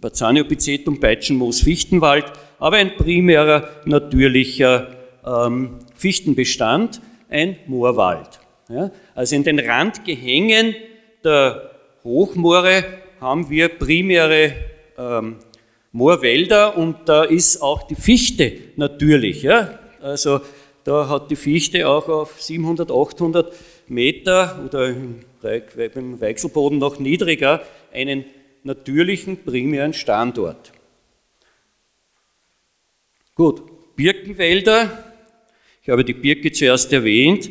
Bazaniopicetum, 0.00 1.00
Peitschenmoos, 1.00 1.60
Fichtenwald, 1.60 2.24
aber 2.58 2.76
ein 2.76 2.96
primärer 2.96 3.68
natürlicher 3.84 4.88
ähm, 5.24 5.78
Fichtenbestand, 5.94 7.00
ein 7.28 7.56
Moorwald. 7.66 8.40
Ja? 8.68 8.90
Also 9.14 9.36
in 9.36 9.44
den 9.44 9.58
Randgehängen 9.58 10.74
der 11.24 11.70
Hochmoore 12.04 12.84
haben 13.20 13.50
wir 13.50 13.68
primäre 13.68 14.52
ähm, 14.96 15.36
Moorwälder 15.92 16.76
und 16.76 16.96
da 17.06 17.24
ist 17.24 17.62
auch 17.62 17.84
die 17.84 17.94
Fichte 17.94 18.52
natürlich. 18.76 19.42
Ja? 19.42 19.78
Also 20.00 20.40
da 20.84 21.08
hat 21.08 21.30
die 21.30 21.36
Fichte 21.36 21.88
auch 21.88 22.08
auf 22.08 22.40
700, 22.40 22.90
800 22.92 23.52
Meter 23.88 24.60
oder 24.64 24.88
im 24.88 26.20
Weichselboden 26.20 26.78
noch 26.78 26.98
niedriger 26.98 27.62
einen 27.92 28.24
natürlichen 28.66 29.44
primären 29.44 29.92
Standort. 29.92 30.72
Gut, 33.34 33.62
Birkenwälder, 33.96 35.14
ich 35.82 35.88
habe 35.88 36.04
die 36.04 36.14
Birke 36.14 36.52
zuerst 36.52 36.92
erwähnt, 36.92 37.50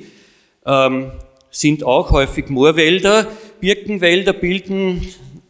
ähm, 0.66 1.12
sind 1.50 1.84
auch 1.84 2.12
häufig 2.12 2.50
Moorwälder. 2.50 3.28
Birkenwälder 3.62 4.34
bilden 4.34 5.08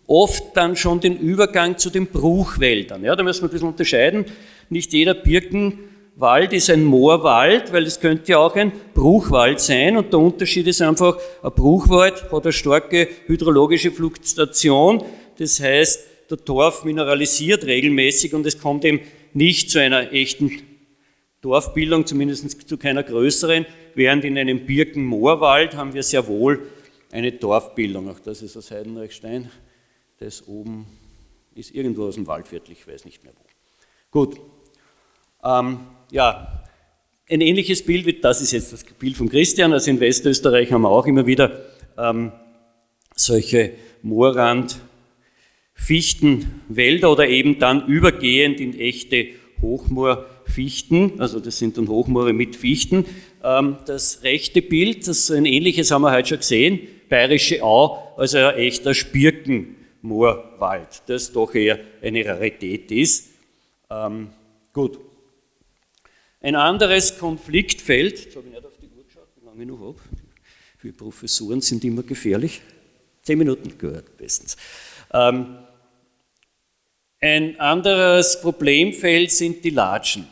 oft 0.07 0.55
dann 0.55 0.75
schon 0.75 0.99
den 0.99 1.17
Übergang 1.17 1.77
zu 1.77 1.89
den 1.89 2.05
Bruchwäldern. 2.07 3.03
Ja, 3.03 3.15
da 3.15 3.23
müssen 3.23 3.41
wir 3.41 3.49
ein 3.49 3.51
bisschen 3.51 3.67
unterscheiden. 3.67 4.25
Nicht 4.69 4.93
jeder 4.93 5.15
Birkenwald 5.15 5.79
Wald 6.17 6.53
ist 6.53 6.69
ein 6.69 6.85
Moorwald, 6.85 7.73
weil 7.73 7.83
es 7.83 7.99
könnte 7.99 8.31
ja 8.31 8.37
auch 8.37 8.55
ein 8.55 8.71
Bruchwald 8.93 9.59
sein 9.59 9.97
und 9.97 10.13
der 10.13 10.19
Unterschied 10.21 10.65
ist 10.65 10.81
einfach, 10.81 11.17
ein 11.43 11.51
Bruchwald 11.51 12.31
hat 12.31 12.43
eine 12.43 12.53
starke 12.53 13.09
hydrologische 13.25 13.91
Fluktuation, 13.91 15.03
das 15.37 15.59
heißt, 15.59 16.07
der 16.29 16.37
Torf 16.37 16.83
mineralisiert 16.83 17.65
regelmäßig 17.65 18.33
und 18.33 18.45
es 18.45 18.59
kommt 18.59 18.85
eben 18.85 19.01
nicht 19.33 19.69
zu 19.69 19.79
einer 19.79 20.11
echten 20.11 20.51
Dorfbildung, 21.41 22.05
zumindest 22.05 22.67
zu 22.67 22.77
keiner 22.77 23.03
größeren, 23.03 23.65
während 23.93 24.25
in 24.25 24.37
einem 24.37 24.65
Birkenmoorwald 24.65 25.75
haben 25.75 25.93
wir 25.93 26.03
sehr 26.03 26.25
wohl 26.27 26.67
eine 27.11 27.31
Dorfbildung. 27.31 28.09
Auch 28.09 28.19
das 28.19 28.41
ist 28.41 28.57
aus 28.57 28.71
Heidenreichstein, 28.71 29.51
das 30.19 30.47
oben 30.47 30.87
ist 31.53 31.73
irgendwo 31.73 32.05
aus 32.05 32.15
dem 32.15 32.27
Waldviertel, 32.27 32.71
ich 32.71 32.87
weiß 32.87 33.05
nicht 33.05 33.23
mehr 33.23 33.33
wo. 33.33 33.45
Gut, 34.09 34.39
ähm, 35.43 35.79
ja, 36.11 36.63
ein 37.29 37.41
ähnliches 37.41 37.83
Bild, 37.83 38.05
wie, 38.05 38.19
das 38.19 38.41
ist 38.41 38.51
jetzt 38.51 38.73
das 38.73 38.83
Bild 38.83 39.15
von 39.17 39.29
Christian, 39.29 39.73
also 39.73 39.89
in 39.89 39.99
Westösterreich 39.99 40.71
haben 40.71 40.81
wir 40.81 40.89
auch 40.89 41.05
immer 41.05 41.25
wieder 41.25 41.65
ähm, 41.97 42.31
solche 43.15 43.73
Moorrand, 44.01 44.79
Fichtenwälder 45.75 47.11
oder 47.11 47.27
eben 47.27 47.59
dann 47.59 47.87
übergehend 47.87 48.59
in 48.59 48.79
echte 48.79 49.27
Hochmoorfichten, 49.61 51.19
also 51.19 51.39
das 51.39 51.59
sind 51.59 51.77
dann 51.77 51.87
Hochmoore 51.87 52.33
mit 52.33 52.55
Fichten. 52.55 53.05
Ähm, 53.43 53.77
das 53.85 54.23
rechte 54.23 54.61
Bild, 54.61 55.07
das 55.07 55.29
ein 55.29 55.45
ähnliches 55.45 55.91
haben 55.91 56.01
wir 56.01 56.11
heute 56.11 56.29
schon 56.29 56.39
gesehen, 56.39 56.79
Bayerische 57.09 57.63
Au, 57.63 58.13
also 58.17 58.39
ein 58.39 58.55
echter 58.55 58.95
Spirkenmoorwald, 58.95 61.03
das 61.07 61.31
doch 61.31 61.53
eher 61.53 61.79
eine 62.01 62.25
Rarität 62.25 62.91
ist. 62.91 63.29
Ähm, 63.91 64.29
gut, 64.73 64.99
ein 66.41 66.55
anderes 66.55 67.19
Konfliktfeld, 67.19 68.25
jetzt 68.25 68.35
habe 68.35 68.47
ich 68.47 68.53
nicht 68.53 68.65
auf 68.65 68.77
die 68.77 68.87
Uhr 68.87 69.03
geschaut, 69.03 69.27
wie 69.39 69.45
lange 69.45 69.61
ich 69.61 69.67
noch 69.67 69.79
habe. 69.79 69.99
Für 70.77 70.93
Professoren 70.93 71.61
sind 71.61 71.83
immer 71.83 72.03
gefährlich. 72.03 72.61
Zehn 73.23 73.39
Minuten 73.39 73.75
gehört, 73.77 74.17
bestens. 74.17 74.55
Ähm, 75.11 75.57
ein 77.25 77.59
anderes 77.59 78.39
Problemfeld 78.39 79.31
sind 79.31 79.63
die 79.63 79.71
Latschen. 79.71 80.27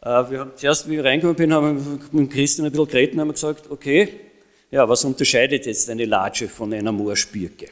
Äh, 0.00 0.30
wir 0.30 0.40
haben 0.40 0.52
zuerst, 0.54 0.88
wie 0.88 0.96
ich 0.96 1.04
reingekommen 1.04 1.36
bin, 1.36 1.52
haben 1.52 2.00
wir 2.12 2.20
mit 2.20 2.30
Christian 2.30 2.66
ein 2.66 2.70
bisschen 2.70 2.86
geredet 2.86 3.14
und 3.14 3.20
haben 3.20 3.32
gesagt, 3.32 3.68
okay, 3.68 4.08
ja, 4.70 4.88
was 4.88 5.04
unterscheidet 5.04 5.66
jetzt 5.66 5.90
eine 5.90 6.04
Latsche 6.04 6.48
von 6.48 6.72
einer 6.72 6.92
Moorspirke? 6.92 7.68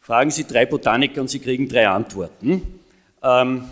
Fragen 0.00 0.30
Sie 0.30 0.44
drei 0.44 0.66
Botaniker 0.66 1.22
und 1.22 1.28
Sie 1.28 1.38
kriegen 1.38 1.68
drei 1.68 1.88
Antworten. 1.88 2.80
Ähm, 3.22 3.64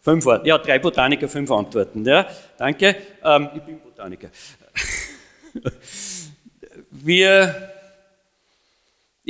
Fünf 0.00 0.26
Antworten. 0.26 0.46
Ja, 0.46 0.58
drei 0.58 0.78
Botaniker, 0.78 1.28
fünf 1.28 1.50
Antworten. 1.50 2.04
Ja, 2.04 2.26
danke. 2.56 2.96
Ähm, 3.22 3.50
ich 3.54 3.62
bin 3.62 3.78
Botaniker. 3.78 4.30
Wir, 6.90 7.67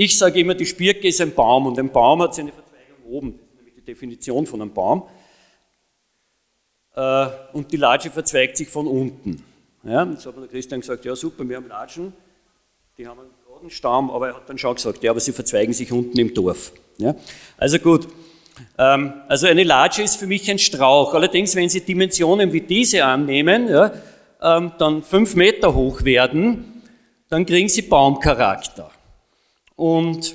ich 0.01 0.17
sage 0.17 0.39
immer, 0.39 0.55
die 0.55 0.65
Spirke 0.65 1.09
ist 1.09 1.21
ein 1.21 1.35
Baum 1.35 1.67
und 1.67 1.77
ein 1.77 1.91
Baum 1.91 2.23
hat 2.23 2.33
seine 2.33 2.53
Verzweigung 2.53 3.05
oben. 3.05 3.33
Das 3.33 3.49
ist 3.49 3.57
nämlich 3.57 3.75
die 3.75 3.85
Definition 3.85 4.47
von 4.47 4.63
einem 4.63 4.73
Baum. 4.73 5.09
Äh, 6.95 7.27
und 7.53 7.73
die 7.73 7.77
Latsche 7.77 8.09
verzweigt 8.09 8.57
sich 8.57 8.69
von 8.69 8.87
unten. 8.87 9.43
Ja, 9.83 10.05
jetzt 10.05 10.25
hat 10.25 10.37
mir 10.37 10.43
der 10.43 10.51
Christian 10.51 10.81
gesagt, 10.81 11.05
ja 11.05 11.17
super, 11.17 11.49
wir 11.49 11.57
haben 11.57 11.67
Latschen, 11.67 12.13
die 12.97 13.09
haben 13.09 13.19
einen 13.19 13.31
geraden 13.45 13.71
Stamm, 13.71 14.09
aber 14.13 14.29
er 14.29 14.37
hat 14.37 14.49
dann 14.49 14.57
schon 14.57 14.77
gesagt, 14.77 15.03
ja, 15.03 15.11
aber 15.11 15.19
sie 15.19 15.33
verzweigen 15.33 15.73
sich 15.73 15.91
unten 15.91 16.17
im 16.17 16.33
Dorf. 16.33 16.73
Ja, 16.99 17.17
also 17.57 17.81
gut, 17.81 18.07
ähm, 18.79 19.15
also 19.27 19.49
eine 19.49 19.65
Latsche 19.65 20.03
ist 20.03 20.15
für 20.15 20.29
mich 20.29 20.49
ein 20.49 20.61
Strauch. 20.61 21.13
Allerdings, 21.13 21.57
wenn 21.57 21.69
Sie 21.69 21.81
Dimensionen 21.81 22.53
wie 22.53 22.61
diese 22.61 23.05
annehmen, 23.05 23.69
ja, 23.69 23.93
ähm, 24.43 24.73
dann 24.79 25.03
fünf 25.03 25.35
Meter 25.35 25.75
hoch 25.75 26.05
werden, 26.05 26.85
dann 27.29 27.45
kriegen 27.45 27.69
Sie 27.69 27.83
Baumcharakter. 27.83 28.93
Und 29.79 30.35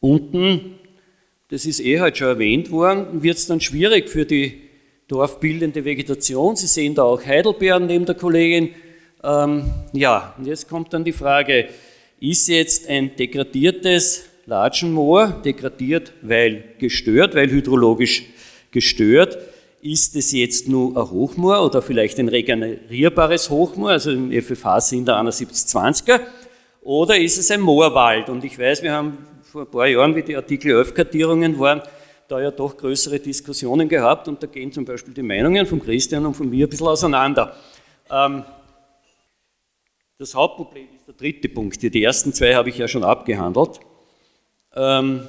unten, 0.00 0.78
das 1.48 1.64
ist 1.64 1.80
eh 1.80 1.98
halt 1.98 2.18
schon 2.18 2.28
erwähnt 2.28 2.70
worden, 2.70 3.22
wird 3.22 3.38
es 3.38 3.46
dann 3.46 3.62
schwierig 3.62 4.10
für 4.10 4.26
die 4.26 4.60
dorfbildende 5.08 5.82
Vegetation. 5.82 6.56
Sie 6.56 6.66
sehen 6.66 6.94
da 6.94 7.04
auch 7.04 7.24
Heidelbeeren 7.24 7.86
neben 7.86 8.04
der 8.04 8.14
Kollegin. 8.14 8.74
Ähm, 9.24 9.70
ja, 9.94 10.34
und 10.36 10.46
jetzt 10.46 10.68
kommt 10.68 10.92
dann 10.92 11.04
die 11.04 11.14
Frage, 11.14 11.70
ist 12.20 12.48
jetzt 12.48 12.86
ein 12.86 13.16
degradiertes 13.16 14.26
Latschenmoor, 14.44 15.40
degradiert, 15.42 16.12
weil 16.20 16.64
gestört, 16.78 17.34
weil 17.34 17.50
hydrologisch 17.50 18.24
gestört. 18.72 19.38
Ist 19.80 20.16
es 20.16 20.32
jetzt 20.32 20.68
nur 20.68 20.94
ein 20.98 21.10
Hochmoor 21.10 21.64
oder 21.64 21.80
vielleicht 21.80 22.18
ein 22.18 22.28
regenerierbares 22.28 23.48
Hochmoor, 23.48 23.92
also 23.92 24.10
im 24.10 24.30
FFH 24.30 24.82
sind 24.82 25.06
da 25.06 25.18
7120er, 25.18 26.20
oder 26.86 27.18
ist 27.18 27.36
es 27.36 27.50
ein 27.50 27.60
Moorwald? 27.60 28.28
Und 28.28 28.44
ich 28.44 28.58
weiß, 28.58 28.82
wir 28.82 28.92
haben 28.92 29.18
vor 29.42 29.62
ein 29.62 29.70
paar 29.70 29.86
Jahren, 29.86 30.14
wie 30.14 30.22
die 30.22 30.36
Artikel 30.36 30.70
11 30.70 30.94
Kartierungen 30.94 31.58
waren, 31.58 31.82
da 32.28 32.40
ja 32.40 32.50
doch 32.50 32.76
größere 32.76 33.18
Diskussionen 33.18 33.88
gehabt 33.88 34.28
und 34.28 34.42
da 34.42 34.46
gehen 34.46 34.70
zum 34.72 34.84
Beispiel 34.84 35.12
die 35.12 35.22
Meinungen 35.22 35.66
von 35.66 35.80
Christian 35.80 36.24
und 36.26 36.34
von 36.34 36.48
mir 36.48 36.66
ein 36.66 36.70
bisschen 36.70 36.86
auseinander. 36.86 37.56
Ähm, 38.10 38.44
das 40.18 40.34
Hauptproblem 40.34 40.86
ist 40.96 41.06
der 41.06 41.14
dritte 41.14 41.48
Punkt. 41.48 41.82
Die 41.82 42.02
ersten 42.02 42.32
zwei 42.32 42.54
habe 42.54 42.68
ich 42.70 42.78
ja 42.78 42.88
schon 42.88 43.04
abgehandelt 43.04 43.80
ähm, 44.76 45.26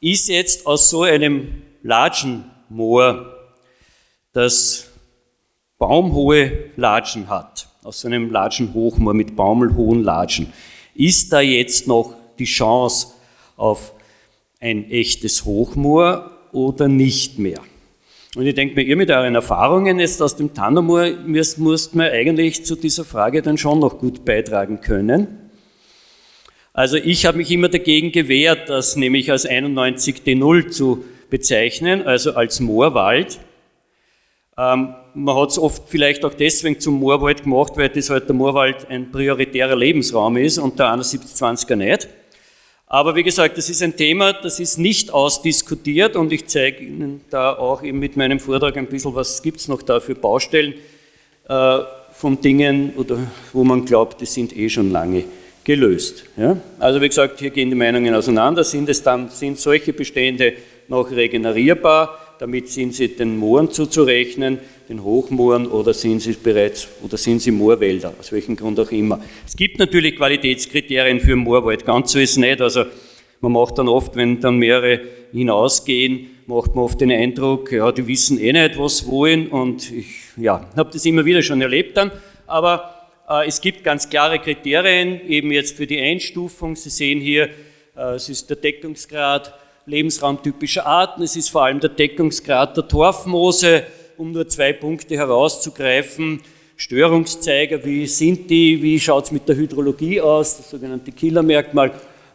ist 0.00 0.28
jetzt 0.28 0.66
aus 0.66 0.88
so 0.88 1.02
einem 1.02 1.62
Latschenmoor, 1.82 3.26
das 4.32 4.88
baumhohe 5.78 6.70
Latschen 6.76 7.28
hat, 7.28 7.68
aus 7.82 8.00
so 8.00 8.08
einem 8.08 8.30
Latschenhochmoor 8.30 9.14
mit 9.14 9.34
baumelhohen 9.34 10.02
Latschen, 10.02 10.52
ist 10.94 11.32
da 11.32 11.40
jetzt 11.40 11.86
noch 11.86 12.14
die 12.38 12.44
Chance 12.44 13.08
auf 13.56 13.92
ein 14.60 14.90
echtes 14.90 15.44
Hochmoor 15.44 16.30
oder 16.52 16.88
nicht 16.88 17.38
mehr? 17.38 17.58
Und 18.34 18.46
ich 18.46 18.54
denke 18.54 18.74
mir, 18.76 18.82
ihr 18.82 18.96
mit 18.96 19.10
euren 19.10 19.34
Erfahrungen 19.34 19.98
jetzt 19.98 20.22
aus 20.22 20.36
dem 20.36 20.54
Tannermoor 20.54 21.10
müsst, 21.26 21.58
müsst 21.58 21.94
man 21.94 22.10
eigentlich 22.10 22.64
zu 22.64 22.76
dieser 22.76 23.04
Frage 23.04 23.42
dann 23.42 23.58
schon 23.58 23.80
noch 23.80 23.98
gut 23.98 24.24
beitragen 24.24 24.80
können. 24.80 25.50
Also 26.72 26.96
ich 26.96 27.26
habe 27.26 27.36
mich 27.36 27.50
immer 27.50 27.68
dagegen 27.68 28.12
gewehrt, 28.12 28.70
das 28.70 28.96
nämlich 28.96 29.30
als 29.30 29.46
91D0 29.46 30.68
zu 30.68 31.04
bezeichnen, 31.28 32.06
also 32.06 32.34
als 32.34 32.60
Moorwald. 32.60 33.38
Ähm, 34.62 34.94
man 35.14 35.36
hat 35.36 35.50
es 35.50 35.58
oft 35.58 35.82
vielleicht 35.88 36.24
auch 36.24 36.34
deswegen 36.34 36.78
zum 36.78 36.94
Moorwald 36.94 37.42
gemacht, 37.42 37.72
weil 37.76 37.88
das 37.88 38.10
halt 38.10 38.28
der 38.28 38.34
Moorwald 38.34 38.88
ein 38.88 39.10
prioritärer 39.10 39.76
Lebensraum 39.76 40.36
ist 40.36 40.58
und 40.58 40.78
der 40.78 40.86
7120er 40.94 41.76
nicht. 41.76 42.08
Aber 42.86 43.16
wie 43.16 43.22
gesagt, 43.22 43.56
das 43.56 43.70
ist 43.70 43.82
ein 43.82 43.96
Thema, 43.96 44.32
das 44.34 44.60
ist 44.60 44.78
nicht 44.78 45.12
ausdiskutiert 45.12 46.14
und 46.14 46.32
ich 46.32 46.46
zeige 46.46 46.84
Ihnen 46.84 47.22
da 47.30 47.54
auch 47.54 47.82
eben 47.82 47.98
mit 47.98 48.16
meinem 48.16 48.38
Vortrag 48.38 48.76
ein 48.76 48.86
bisschen, 48.86 49.14
was 49.14 49.42
gibt 49.42 49.60
es 49.60 49.68
noch 49.68 49.82
da 49.82 49.98
für 49.98 50.14
Baustellen 50.14 50.74
äh, 51.48 51.78
von 52.12 52.40
Dingen, 52.40 52.92
oder 52.96 53.18
wo 53.52 53.64
man 53.64 53.84
glaubt, 53.84 54.20
die 54.20 54.26
sind 54.26 54.56
eh 54.56 54.68
schon 54.68 54.92
lange 54.92 55.24
gelöst. 55.64 56.24
Ja? 56.36 56.56
Also 56.78 57.00
wie 57.00 57.08
gesagt, 57.08 57.40
hier 57.40 57.50
gehen 57.50 57.70
die 57.70 57.76
Meinungen 57.76 58.14
auseinander. 58.14 58.62
Sind 58.62 58.88
es 58.88 59.02
dann, 59.02 59.28
sind 59.30 59.58
solche 59.58 59.92
Bestände 59.92 60.52
noch 60.88 61.10
regenerierbar? 61.10 62.18
Damit 62.42 62.68
sind 62.70 62.92
sie 62.92 63.06
den 63.06 63.38
Mooren 63.38 63.70
zuzurechnen, 63.70 64.58
den 64.88 65.04
Hochmooren, 65.04 65.68
oder 65.68 65.94
sind 65.94 66.18
sie 66.22 66.32
bereits, 66.32 66.88
oder 67.00 67.16
sind 67.16 67.38
sie 67.38 67.52
Moorwälder, 67.52 68.14
aus 68.18 68.32
welchem 68.32 68.56
Grund 68.56 68.80
auch 68.80 68.90
immer. 68.90 69.22
Es 69.46 69.54
gibt 69.54 69.78
natürlich 69.78 70.16
Qualitätskriterien 70.16 71.20
für 71.20 71.36
Moorwald, 71.36 71.84
ganz 71.84 72.10
so 72.10 72.18
ist 72.18 72.32
es 72.32 72.36
nicht. 72.38 72.60
Also 72.60 72.86
man 73.40 73.52
macht 73.52 73.78
dann 73.78 73.86
oft, 73.86 74.16
wenn 74.16 74.40
dann 74.40 74.56
mehrere 74.56 75.02
hinausgehen, 75.30 76.30
macht 76.46 76.74
man 76.74 76.82
oft 76.82 77.00
den 77.00 77.12
Eindruck, 77.12 77.70
ja, 77.70 77.92
die 77.92 78.08
wissen 78.08 78.40
eh 78.40 78.52
nicht, 78.52 78.76
was 78.76 79.08
wollen, 79.08 79.46
und 79.46 79.92
ich 79.92 80.08
ja, 80.36 80.68
habe 80.74 80.90
das 80.92 81.06
immer 81.06 81.24
wieder 81.24 81.42
schon 81.42 81.62
erlebt 81.62 81.96
dann, 81.96 82.10
aber 82.48 83.08
äh, 83.30 83.46
es 83.46 83.60
gibt 83.60 83.84
ganz 83.84 84.10
klare 84.10 84.40
Kriterien, 84.40 85.28
eben 85.28 85.52
jetzt 85.52 85.76
für 85.76 85.86
die 85.86 86.00
Einstufung. 86.00 86.74
Sie 86.74 86.90
sehen 86.90 87.20
hier, 87.20 87.50
äh, 87.96 88.14
es 88.16 88.28
ist 88.28 88.50
der 88.50 88.56
Deckungsgrad 88.56 89.61
lebensraumtypischer 89.86 90.86
Arten, 90.86 91.22
es 91.22 91.36
ist 91.36 91.48
vor 91.48 91.64
allem 91.64 91.80
der 91.80 91.90
Deckungsgrad 91.90 92.76
der 92.76 92.88
Torfmoose, 92.88 93.84
um 94.16 94.32
nur 94.32 94.48
zwei 94.48 94.72
Punkte 94.72 95.16
herauszugreifen. 95.16 96.40
Störungszeiger, 96.76 97.84
wie 97.84 98.06
sind 98.06 98.50
die, 98.50 98.82
wie 98.82 98.98
schaut 98.98 99.24
es 99.24 99.32
mit 99.32 99.48
der 99.48 99.56
Hydrologie 99.56 100.20
aus, 100.20 100.56
das 100.56 100.70
sogenannte 100.70 101.12
Killermerkmal. 101.12 101.92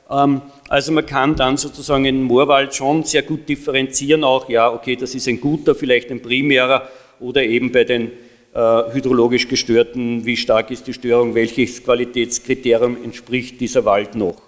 Ähm, 0.09 0.41
also 0.69 0.91
man 0.91 1.05
kann 1.05 1.35
dann 1.35 1.57
sozusagen 1.57 2.05
in 2.05 2.23
Moorwald 2.23 2.73
schon 2.75 3.03
sehr 3.03 3.23
gut 3.23 3.47
differenzieren, 3.49 4.23
auch 4.23 4.49
ja, 4.49 4.71
okay, 4.71 4.95
das 4.95 5.15
ist 5.15 5.27
ein 5.27 5.41
guter, 5.41 5.75
vielleicht 5.75 6.11
ein 6.11 6.21
primärer 6.21 6.87
oder 7.19 7.43
eben 7.43 7.71
bei 7.71 7.83
den 7.83 8.11
äh, 8.53 8.93
hydrologisch 8.93 9.47
gestörten, 9.47 10.25
wie 10.25 10.37
stark 10.37 10.71
ist 10.71 10.87
die 10.87 10.93
Störung, 10.93 11.35
welches 11.35 11.83
Qualitätskriterium 11.83 12.97
entspricht 13.03 13.59
dieser 13.59 13.85
Wald 13.85 14.15
noch. 14.15 14.41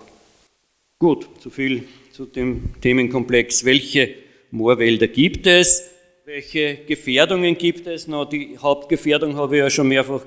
Gut, 0.98 1.28
so 1.40 1.50
viel 1.50 1.84
zu 2.20 2.26
dem 2.26 2.74
Themenkomplex. 2.82 3.64
Welche 3.64 4.14
Moorwälder 4.52 5.08
gibt 5.08 5.48
es? 5.48 5.90
Welche 6.26 6.80
Gefährdungen 6.86 7.58
gibt 7.58 7.88
es? 7.88 8.10
Na, 8.10 8.26
die 8.26 8.58
Hauptgefährdung 8.58 9.38
habe 9.38 9.56
ich 9.56 9.62
ja 9.62 9.70
schon 9.70 9.88
mehrfach 9.88 10.26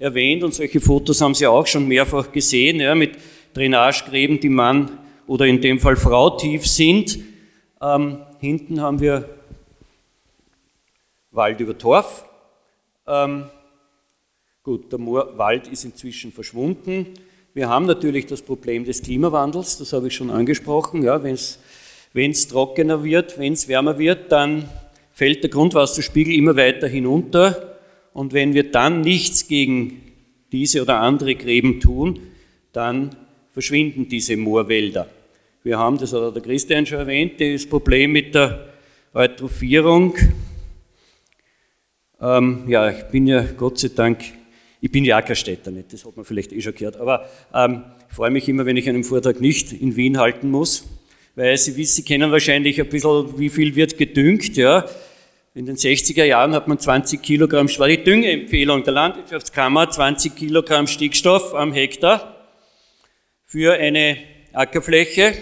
erwähnt 0.00 0.42
und 0.42 0.52
solche 0.52 0.80
Fotos 0.80 1.20
haben 1.20 1.36
Sie 1.36 1.46
auch 1.46 1.64
schon 1.64 1.86
mehrfach 1.86 2.32
gesehen, 2.32 2.80
ja, 2.80 2.92
mit 2.96 3.12
Drainagegräben, 3.54 4.40
die 4.40 4.48
Mann 4.48 4.98
oder 5.28 5.46
in 5.46 5.60
dem 5.60 5.78
Fall 5.78 5.94
Frau 5.94 6.30
tief 6.30 6.66
sind. 6.66 7.20
Ähm, 7.80 8.18
hinten 8.40 8.80
haben 8.80 8.98
wir 8.98 9.28
Wald 11.30 11.60
über 11.60 11.78
Torf. 11.78 12.24
Ähm, 13.06 13.44
gut, 14.64 14.90
der 14.90 14.98
Moorwald 14.98 15.68
ist 15.68 15.84
inzwischen 15.84 16.32
verschwunden. 16.32 17.14
Wir 17.54 17.68
haben 17.68 17.86
natürlich 17.86 18.26
das 18.26 18.42
Problem 18.42 18.84
des 18.84 19.02
Klimawandels, 19.02 19.78
das 19.78 19.92
habe 19.92 20.08
ich 20.08 20.14
schon 20.14 20.30
angesprochen. 20.30 21.02
Ja, 21.02 21.22
wenn 21.22 21.34
es 22.30 22.48
trockener 22.48 23.02
wird, 23.02 23.38
wenn 23.38 23.54
es 23.54 23.68
wärmer 23.68 23.98
wird, 23.98 24.30
dann 24.30 24.68
fällt 25.12 25.42
der 25.42 25.50
Grundwasserspiegel 25.50 26.34
immer 26.34 26.56
weiter 26.56 26.86
hinunter. 26.86 27.76
Und 28.12 28.32
wenn 28.32 28.54
wir 28.54 28.70
dann 28.70 29.00
nichts 29.00 29.48
gegen 29.48 30.02
diese 30.52 30.82
oder 30.82 31.00
andere 31.00 31.34
Gräben 31.34 31.80
tun, 31.80 32.20
dann 32.72 33.16
verschwinden 33.52 34.08
diese 34.08 34.36
Moorwälder. 34.36 35.08
Wir 35.64 35.78
haben, 35.78 35.98
das 35.98 36.12
hat 36.12 36.34
der 36.34 36.42
Christian 36.42 36.86
schon 36.86 36.98
erwähnt, 36.98 37.40
das 37.40 37.66
Problem 37.66 38.12
mit 38.12 38.34
der 38.34 38.68
Eutrophierung. 39.12 40.14
Ähm, 42.20 42.64
ja, 42.68 42.90
ich 42.90 43.04
bin 43.04 43.26
ja 43.26 43.42
Gott 43.56 43.78
sei 43.78 43.90
Dank, 43.94 44.37
ich 44.80 44.92
bin 44.92 45.04
ja 45.04 45.18
auch 45.18 45.24
kein 45.24 45.36
Städter, 45.36 45.70
nicht, 45.70 45.92
das 45.92 46.04
hat 46.04 46.16
man 46.16 46.24
vielleicht 46.24 46.52
eh 46.52 46.60
schon 46.60 46.74
gehört, 46.74 46.96
aber 46.96 47.28
ähm, 47.52 47.82
ich 48.08 48.14
freue 48.14 48.30
mich 48.30 48.48
immer, 48.48 48.64
wenn 48.66 48.76
ich 48.76 48.88
einen 48.88 49.04
Vortrag 49.04 49.40
nicht 49.40 49.72
in 49.72 49.96
Wien 49.96 50.18
halten 50.18 50.50
muss, 50.50 50.86
weil 51.34 51.56
Sie 51.56 51.76
wissen, 51.76 51.96
Sie 51.96 52.02
kennen 52.02 52.30
wahrscheinlich 52.30 52.80
ein 52.80 52.88
bisschen, 52.88 53.38
wie 53.38 53.48
viel 53.48 53.74
wird 53.74 53.98
gedüngt, 53.98 54.56
ja. 54.56 54.84
In 55.54 55.66
den 55.66 55.76
60er 55.76 56.24
Jahren 56.24 56.54
hat 56.54 56.68
man 56.68 56.78
20 56.78 57.20
Kilogramm, 57.20 57.68
war 57.78 57.88
die 57.88 58.04
Düngeempfehlung 58.04 58.84
der 58.84 58.92
Landwirtschaftskammer, 58.92 59.90
20 59.90 60.36
Kilogramm 60.36 60.86
Stickstoff 60.86 61.52
am 61.54 61.72
Hektar 61.72 62.36
für 63.44 63.74
eine 63.74 64.18
Ackerfläche 64.52 65.34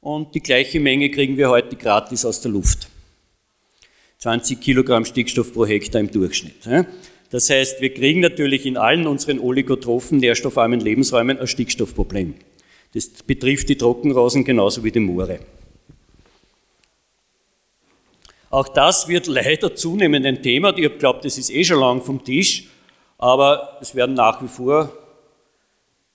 und 0.00 0.34
die 0.34 0.40
gleiche 0.40 0.78
Menge 0.78 1.10
kriegen 1.10 1.36
wir 1.36 1.50
heute 1.50 1.74
gratis 1.74 2.24
aus 2.24 2.40
der 2.40 2.52
Luft. 2.52 2.88
20 4.18 4.60
Kilogramm 4.60 5.04
Stickstoff 5.04 5.52
pro 5.52 5.66
Hektar 5.66 6.00
im 6.00 6.10
Durchschnitt. 6.10 6.66
Das 7.30 7.48
heißt, 7.48 7.80
wir 7.80 7.94
kriegen 7.94 8.20
natürlich 8.20 8.66
in 8.66 8.76
allen 8.76 9.06
unseren 9.06 9.38
oligotrophen, 9.38 10.18
nährstoffarmen 10.18 10.80
Lebensräumen 10.80 11.38
ein 11.38 11.46
Stickstoffproblem. 11.46 12.34
Das 12.92 13.08
betrifft 13.08 13.68
die 13.68 13.76
Trockenrosen 13.76 14.44
genauso 14.44 14.82
wie 14.82 14.90
die 14.90 15.00
Moore. 15.00 15.38
Auch 18.50 18.66
das 18.66 19.06
wird 19.06 19.28
leider 19.28 19.76
zunehmend 19.76 20.26
ein 20.26 20.42
Thema. 20.42 20.76
Ich 20.76 20.98
glaube, 20.98 21.20
das 21.22 21.38
ist 21.38 21.50
eh 21.50 21.64
schon 21.64 21.78
lang 21.78 22.02
vom 22.02 22.24
Tisch, 22.24 22.68
aber 23.16 23.78
es 23.80 23.94
werden 23.94 24.16
nach 24.16 24.42
wie 24.42 24.48
vor 24.48 24.92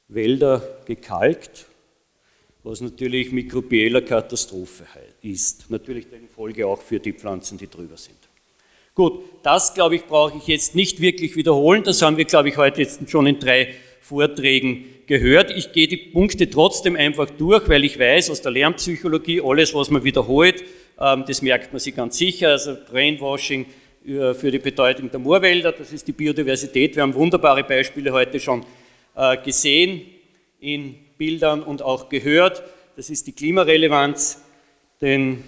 Wälder 0.10 0.62
gekalkt, 0.86 1.66
was 2.62 2.82
natürlich 2.82 3.32
mikrobieller 3.32 4.02
Katastrophe 4.02 4.84
ist. 5.22 5.70
Natürlich 5.70 6.08
eine 6.14 6.28
Folge 6.28 6.68
auch 6.68 6.82
für 6.82 7.00
die 7.00 7.14
Pflanzen, 7.14 7.58
die 7.58 7.70
drüber 7.70 7.96
sind. 7.96 8.18
Gut, 8.96 9.26
das 9.44 9.74
glaube 9.74 9.98
ich 9.98 10.06
brauche 10.06 10.38
ich 10.38 10.48
jetzt 10.48 10.74
nicht 10.74 11.02
wirklich 11.02 11.36
wiederholen. 11.36 11.84
Das 11.84 12.02
haben 12.02 12.16
wir, 12.16 12.24
glaube 12.24 12.48
ich, 12.48 12.56
heute 12.56 12.82
jetzt 12.82 13.10
schon 13.10 13.28
in 13.28 13.40
drei 13.40 13.76
Vorträgen 14.00 14.86
gehört. 15.06 15.52
Ich 15.52 15.74
gehe 15.74 15.90
die 15.90 15.98
Punkte 15.98 16.50
trotzdem 16.50 16.96
einfach 16.96 17.30
durch, 17.30 17.68
weil 17.68 17.84
ich 17.84 18.00
weiß 18.00 18.30
aus 18.30 18.42
der 18.42 18.54
Lernpsychologie, 18.54 19.42
alles, 19.44 19.74
was 19.74 19.90
man 19.90 20.06
wiederholt, 20.06 20.64
ähm, 20.98 21.26
das 21.28 21.42
merkt 21.42 21.74
man 21.74 21.82
sich 21.82 21.94
ganz 21.94 22.18
sicher. 22.18 22.52
Also 22.52 22.78
Brainwashing 22.90 23.66
äh, 24.08 24.34
für 24.34 24.50
die 24.50 24.60
Bedeutung 24.60 25.12
der 25.12 25.20
Moorwälder, 25.20 25.74
das 25.74 25.92
ist 25.92 26.08
die 26.08 26.14
Biodiversität. 26.14 26.96
Wir 26.96 27.04
haben 27.04 27.14
wunderbare 27.14 27.66
Beispiele 27.66 28.14
heute 28.14 28.40
schon 28.40 28.66
äh, 29.14 29.36
gesehen 29.44 30.04
in 30.62 30.96
Bildern 31.18 31.64
und 31.64 31.82
auch 31.82 32.08
gehört. 32.08 32.64
Das 32.96 33.10
ist 33.10 33.28
die 33.28 33.34
Klimarelevanz, 33.34 34.42
den 35.02 35.44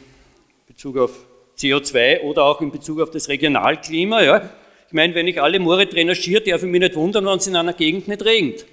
Bezug 0.67 0.97
auf 0.97 1.26
CO2 1.57 2.21
oder 2.21 2.43
auch 2.43 2.61
in 2.61 2.71
Bezug 2.71 3.01
auf 3.01 3.11
das 3.11 3.29
Regionalklima. 3.29 4.21
Ja. 4.21 4.49
Ich 4.87 4.93
meine, 4.93 5.15
wenn 5.15 5.27
ich 5.27 5.41
alle 5.41 5.59
Moore 5.59 5.85
drainagiere, 5.85 6.41
darf 6.41 6.63
ich 6.63 6.69
mich 6.69 6.79
nicht 6.79 6.95
wundern, 6.95 7.25
wenn 7.25 7.37
es 7.37 7.47
in 7.47 7.55
einer 7.55 7.73
Gegend 7.73 8.07
nicht 8.07 8.23
regnet 8.23 8.65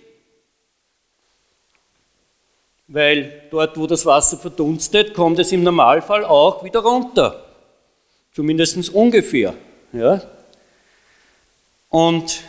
weil 2.87 3.43
dort, 3.51 3.77
wo 3.77 3.87
das 3.87 4.05
Wasser 4.07 4.37
verdunstet, 4.37 5.15
kommt 5.15 5.39
es 5.39 5.53
im 5.53 5.63
Normalfall 5.63 6.25
auch 6.25 6.65
wieder 6.65 6.81
runter. 6.81 7.45
Zumindest 8.33 8.91
ungefähr. 8.91 9.55
Ja? 9.93 10.23
Und 11.89 12.43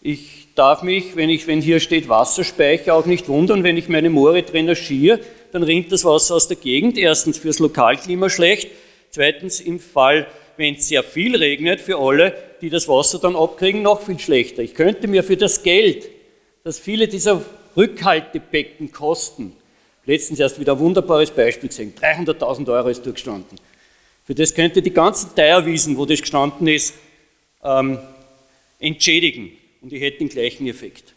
ich 0.00 0.48
darf 0.54 0.82
mich, 0.82 1.16
wenn, 1.16 1.30
ich, 1.30 1.46
wenn 1.46 1.60
hier 1.60 1.80
steht 1.80 2.08
Wasserspeicher, 2.08 2.94
auch 2.94 3.06
nicht 3.06 3.28
wundern, 3.28 3.64
wenn 3.64 3.76
ich 3.76 3.88
meine 3.88 4.10
Moore 4.10 4.42
drainagiere, 4.42 5.20
dann 5.52 5.62
rinnt 5.62 5.90
das 5.90 6.04
Wasser 6.04 6.34
aus 6.36 6.48
der 6.48 6.56
Gegend. 6.56 6.98
Erstens 6.98 7.38
fürs 7.38 7.58
Lokalklima 7.58 8.28
schlecht, 8.28 8.70
zweitens 9.14 9.60
im 9.60 9.78
Fall, 9.78 10.26
wenn 10.56 10.74
es 10.74 10.88
sehr 10.88 11.02
viel 11.02 11.36
regnet, 11.36 11.80
für 11.80 11.98
alle, 11.98 12.36
die 12.60 12.70
das 12.70 12.88
Wasser 12.88 13.18
dann 13.18 13.36
abkriegen, 13.36 13.82
noch 13.82 14.02
viel 14.02 14.18
schlechter. 14.18 14.62
Ich 14.62 14.74
könnte 14.74 15.08
mir 15.08 15.22
für 15.22 15.36
das 15.36 15.62
Geld, 15.62 16.08
das 16.64 16.78
viele 16.78 17.08
dieser 17.08 17.44
Rückhaltebecken 17.76 18.92
kosten. 18.92 19.56
Letztens 20.06 20.40
erst 20.40 20.60
wieder 20.60 20.72
ein 20.72 20.78
wunderbares 20.78 21.30
Beispiel 21.30 21.68
gesehen. 21.68 21.94
300.000 21.94 22.70
Euro 22.72 22.88
ist 22.88 23.04
durchgestanden. 23.06 23.58
Für 24.24 24.34
das 24.34 24.54
könnte 24.54 24.82
die 24.82 24.92
ganzen 24.92 25.34
Teierwiesen, 25.34 25.96
wo 25.96 26.06
das 26.06 26.20
gestanden 26.20 26.66
ist, 26.66 26.94
ähm, 27.62 27.98
entschädigen. 28.78 29.52
Und 29.80 29.92
ich 29.92 30.02
hätte 30.02 30.18
den 30.18 30.28
gleichen 30.28 30.66
Effekt. 30.66 31.14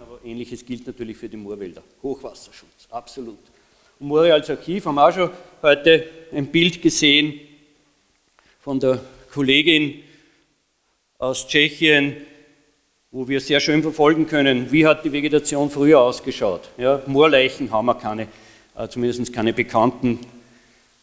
Aber 0.00 0.18
ähnliches 0.24 0.64
gilt 0.64 0.86
natürlich 0.86 1.16
für 1.16 1.28
die 1.28 1.36
Moorwälder. 1.36 1.82
Hochwasserschutz, 2.02 2.88
absolut. 2.90 3.38
Moore 4.02 4.34
als 4.34 4.50
Archiv 4.50 4.86
haben 4.86 4.98
auch 4.98 5.12
schon 5.12 5.30
heute 5.62 6.04
ein 6.32 6.46
Bild 6.46 6.82
gesehen 6.82 7.38
von 8.60 8.80
der 8.80 9.00
Kollegin 9.32 10.02
aus 11.18 11.46
Tschechien, 11.46 12.16
wo 13.12 13.28
wir 13.28 13.40
sehr 13.40 13.60
schön 13.60 13.80
verfolgen 13.80 14.26
können, 14.26 14.72
wie 14.72 14.86
hat 14.86 15.04
die 15.04 15.12
Vegetation 15.12 15.70
früher 15.70 16.00
ausgeschaut. 16.00 16.68
Ja, 16.78 17.00
Moorleichen 17.06 17.70
haben 17.70 17.86
wir 17.86 17.94
keine, 17.94 18.26
äh, 18.76 18.88
zumindest 18.88 19.32
keine 19.32 19.52
bekannten. 19.52 20.18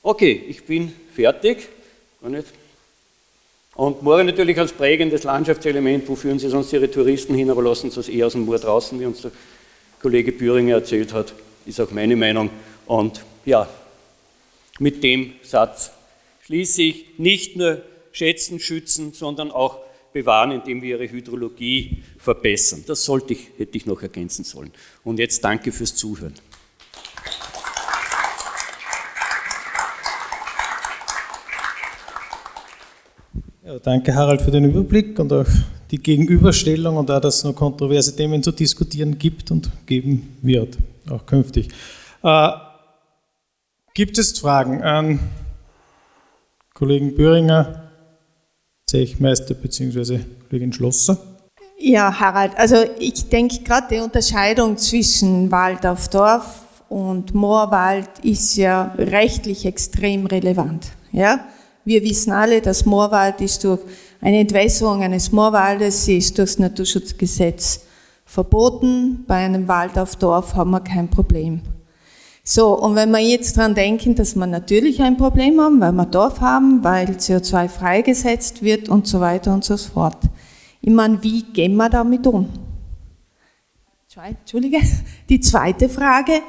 Okay, 0.03 0.43
ich 0.49 0.65
bin 0.65 0.93
fertig. 1.15 1.69
Und 3.75 4.03
Moore 4.03 4.25
natürlich 4.25 4.59
als 4.59 4.73
prägendes 4.73 5.23
Landschaftselement, 5.23 6.09
wo 6.09 6.15
führen 6.15 6.38
Sie 6.38 6.49
sonst 6.49 6.73
Ihre 6.73 6.91
Touristen 6.91 7.33
hin, 7.33 7.49
aber 7.49 7.63
lassen 7.63 7.91
Sie 7.91 7.99
es 8.01 8.09
eher 8.09 8.27
aus 8.27 8.33
dem 8.33 8.43
Moor 8.43 8.59
draußen, 8.59 8.99
wie 8.99 9.05
uns 9.05 9.21
der 9.21 9.31
Kollege 10.01 10.33
Büringer 10.33 10.75
erzählt 10.75 11.13
hat, 11.13 11.33
ist 11.65 11.79
auch 11.79 11.91
meine 11.91 12.17
Meinung. 12.17 12.49
Und 12.89 13.23
ja, 13.45 13.69
mit 14.80 15.04
dem 15.04 15.34
Satz 15.43 15.91
schließe 16.45 16.82
ich 16.82 17.06
nicht 17.19 17.56
nur 17.56 17.84
schätzen, 18.12 18.60
schützen, 18.60 19.13
sondern 19.13 19.52
auch 19.52 19.78
bewahren, 20.12 20.49
indem 20.49 20.82
wir 20.82 20.97
ihre 20.97 21.08
Hydrologie 21.08 22.02
verbessern. 22.17 22.84
Das 22.88 23.06
sollte 23.06 23.34
ich, 23.34 23.49
hätte 23.60 23.78
ich 23.78 23.86
noch 23.86 24.02
ergänzen 24.02 24.43
sollen. 24.43 24.71
Und 25.04 25.19
jetzt 25.19 25.43
danke 25.43 25.71
fürs 25.71 25.93
Zuhören. 25.93 26.34
Ja, 33.63 33.78
danke 33.78 34.15
Harald 34.15 34.41
für 34.41 34.49
den 34.49 34.65
Überblick 34.65 35.19
und 35.19 35.32
auch 35.32 35.45
die 35.91 35.99
Gegenüberstellung 35.99 36.97
und 36.97 37.12
auch, 37.12 37.21
dass 37.21 37.38
es 37.38 37.43
noch 37.43 37.54
kontroverse 37.54 38.15
Themen 38.15 38.41
zu 38.41 38.52
diskutieren 38.52 39.19
gibt 39.19 39.52
und 39.52 39.69
geben 39.86 40.38
wird, 40.41 40.75
auch 41.08 41.23
künftig. 41.28 41.69
Äh, 42.23 42.49
gibt 43.94 44.17
es 44.17 44.37
Fragen 44.40 44.81
an 44.81 45.19
Kollegen 46.73 47.15
Böhringer? 47.15 47.92
Zechmeister 48.87 49.54
bzw. 49.54 50.19
Kollegin 50.50 50.73
Schlosser. 50.73 51.17
Ja, 51.77 52.19
Harald, 52.19 52.58
also 52.58 52.75
ich 53.00 53.29
denke 53.29 53.60
gerade 53.63 53.87
die 53.92 54.00
Unterscheidung 54.02 54.77
zwischen 54.77 55.52
Wald 55.52 55.85
auf 55.85 56.10
Dorf 56.10 56.63
und 56.90 57.33
Moorwald 57.33 58.10
ist 58.23 58.58
ja 58.58 58.94
rechtlich 58.98 59.65
extrem 59.65 60.25
relevant. 60.25 60.87
Ja? 61.12 61.46
Wir 61.85 62.04
wissen 62.04 62.33
alle, 62.33 62.62
dass 62.62 62.85
Moorwald 62.85 63.40
ist 63.42 63.63
durch 63.63 63.79
eine 64.21 64.40
Entwässerung 64.40 65.02
eines 65.04 65.31
Moorwaldes, 65.31 66.08
ist 66.08 66.37
durch 66.37 66.50
das 66.52 66.60
Naturschutzgesetz 66.60 67.81
verboten. 68.25 69.23
Bei 69.27 69.46
einem 69.46 69.67
Wald 69.67 69.98
auf 69.98 70.15
Dorf 70.15 70.56
haben 70.56 70.71
wir 70.71 70.81
kein 70.81 71.10
Problem. 71.10 71.62
So, 72.52 72.75
und 72.75 72.95
wenn 72.95 73.12
wir 73.12 73.19
jetzt 73.19 73.58
dran 73.58 73.75
denken, 73.75 74.15
dass 74.15 74.35
wir 74.35 74.47
natürlich 74.47 75.04
ein 75.04 75.17
Problem 75.17 75.62
haben, 75.62 75.79
weil 75.79 75.91
wir 75.91 76.08
Dorf 76.08 76.41
haben, 76.41 76.83
weil 76.83 77.06
CO2 77.06 77.69
freigesetzt 77.69 78.63
wird 78.63 78.89
und 78.89 79.06
so 79.06 79.19
weiter 79.19 79.54
und 79.54 79.63
so 79.63 79.77
fort. 79.77 80.17
Ich 80.81 80.89
meine, 80.89 81.21
wie 81.21 81.43
gehen 81.43 81.75
wir 81.75 81.89
damit 81.89 82.25
um? 82.25 82.50
Entschuldige. 84.39 84.79
Die 85.29 85.39
zweite 85.39 85.89
Frage, 85.89 86.41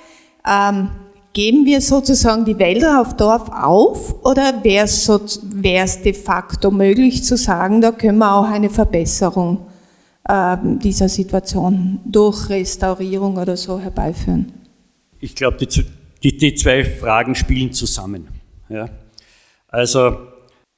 ähm, 0.48 0.88
geben 1.34 1.66
wir 1.66 1.82
sozusagen 1.82 2.46
die 2.46 2.58
Wälder 2.58 3.02
auf 3.02 3.14
Dorf 3.14 3.50
auf 3.50 4.24
oder 4.24 4.64
wäre 4.64 4.86
es 4.86 5.04
so, 5.04 5.18
de 5.18 6.14
facto 6.14 6.70
möglich 6.70 7.24
zu 7.24 7.36
sagen, 7.36 7.82
da 7.82 7.92
können 7.92 8.16
wir 8.16 8.34
auch 8.34 8.48
eine 8.48 8.70
Verbesserung 8.70 9.66
äh, 10.26 10.56
dieser 10.62 11.10
Situation 11.10 12.00
durch 12.06 12.48
Restaurierung 12.48 13.36
oder 13.36 13.58
so 13.58 13.78
herbeiführen? 13.78 14.59
Ich 15.20 15.34
glaube, 15.34 15.58
die, 15.58 15.84
die, 16.22 16.36
die, 16.36 16.54
zwei 16.54 16.84
Fragen 16.84 17.34
spielen 17.34 17.72
zusammen. 17.72 18.28
Ja. 18.68 18.88
Also 19.68 20.16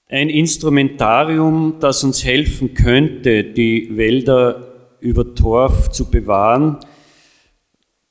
ein 0.08 0.28
Instrumentarium, 0.28 1.76
das 1.78 2.02
uns 2.04 2.24
helfen 2.24 2.74
könnte, 2.74 3.44
die 3.44 3.96
Wälder 3.96 4.96
über 5.00 5.34
Torf 5.34 5.90
zu 5.90 6.10
bewahren, 6.10 6.78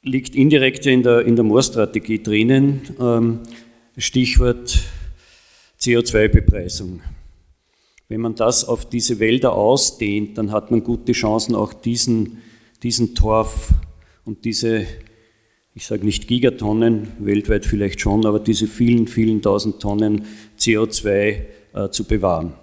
liegt 0.02 0.36
indirekt 0.36 0.86
in 0.86 1.04
der, 1.04 1.26
in 1.26 1.36
der 1.36 1.44
Moorstrategie 1.44 2.24
drinnen. 2.24 2.82
Ähm, 3.00 3.40
Stichwort 3.98 4.80
CO2-Bepreisung. 5.80 7.02
Wenn 8.08 8.22
man 8.22 8.36
das 8.36 8.66
auf 8.66 8.90
diese 8.90 9.20
Wälder 9.20 9.54
ausdehnt, 9.54 10.38
dann 10.38 10.52
hat 10.52 10.72
man 10.72 10.84
gute 10.84 11.12
Chancen, 11.12 11.56
auch 11.56 11.74
diesen, 11.74 12.42
diesen 12.84 13.16
Torf 13.16 13.74
und 14.26 14.46
diese, 14.46 14.86
ich 15.74 15.86
sage 15.86 16.05
nicht 16.05 16.28
Gigatonnen, 16.28 17.07
weltweit 17.19 17.65
vielleicht 17.65 18.01
schon, 18.01 18.26
aber 18.26 18.39
diese 18.39 18.67
vielen, 18.67 19.07
vielen 19.07 19.41
tausend 19.41 19.82
Tonnen 19.82 20.26
CO2 20.59 21.41
äh, 21.74 21.89
zu 21.89 22.03
bewahren. 22.03 22.53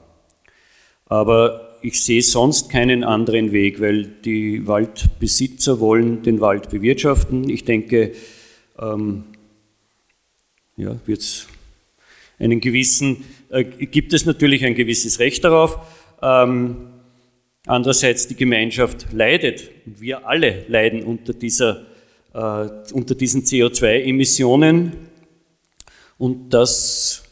Aber 1.06 1.78
ich 1.80 2.02
sehe 2.02 2.22
sonst 2.22 2.70
keinen 2.70 3.04
anderen 3.04 3.52
Weg, 3.52 3.80
weil 3.80 4.04
die 4.04 4.66
Waldbesitzer 4.66 5.80
wollen 5.80 6.22
den 6.22 6.40
Wald 6.40 6.70
bewirtschaften. 6.70 7.48
Ich 7.48 7.64
denke, 7.64 8.12
ähm, 8.78 9.24
ja, 10.76 10.96
wird's 11.06 11.48
einen 12.38 12.61
gewissen, 12.61 13.24
äh, 13.50 13.64
gibt 13.64 14.12
es 14.12 14.26
natürlich 14.26 14.64
ein 14.64 14.74
gewisses 14.74 15.18
Recht 15.18 15.44
darauf. 15.44 15.78
Ähm, 16.20 16.88
andererseits 17.66 18.28
die 18.28 18.36
Gemeinschaft 18.36 19.06
leidet, 19.12 19.70
wir 19.86 20.26
alle 20.26 20.64
leiden 20.68 21.02
unter, 21.02 21.32
dieser, 21.32 21.86
unter 22.93 23.14
diesen 23.14 23.43
CO2-Emissionen 23.43 24.93
und 26.18 26.51
das 26.51 27.22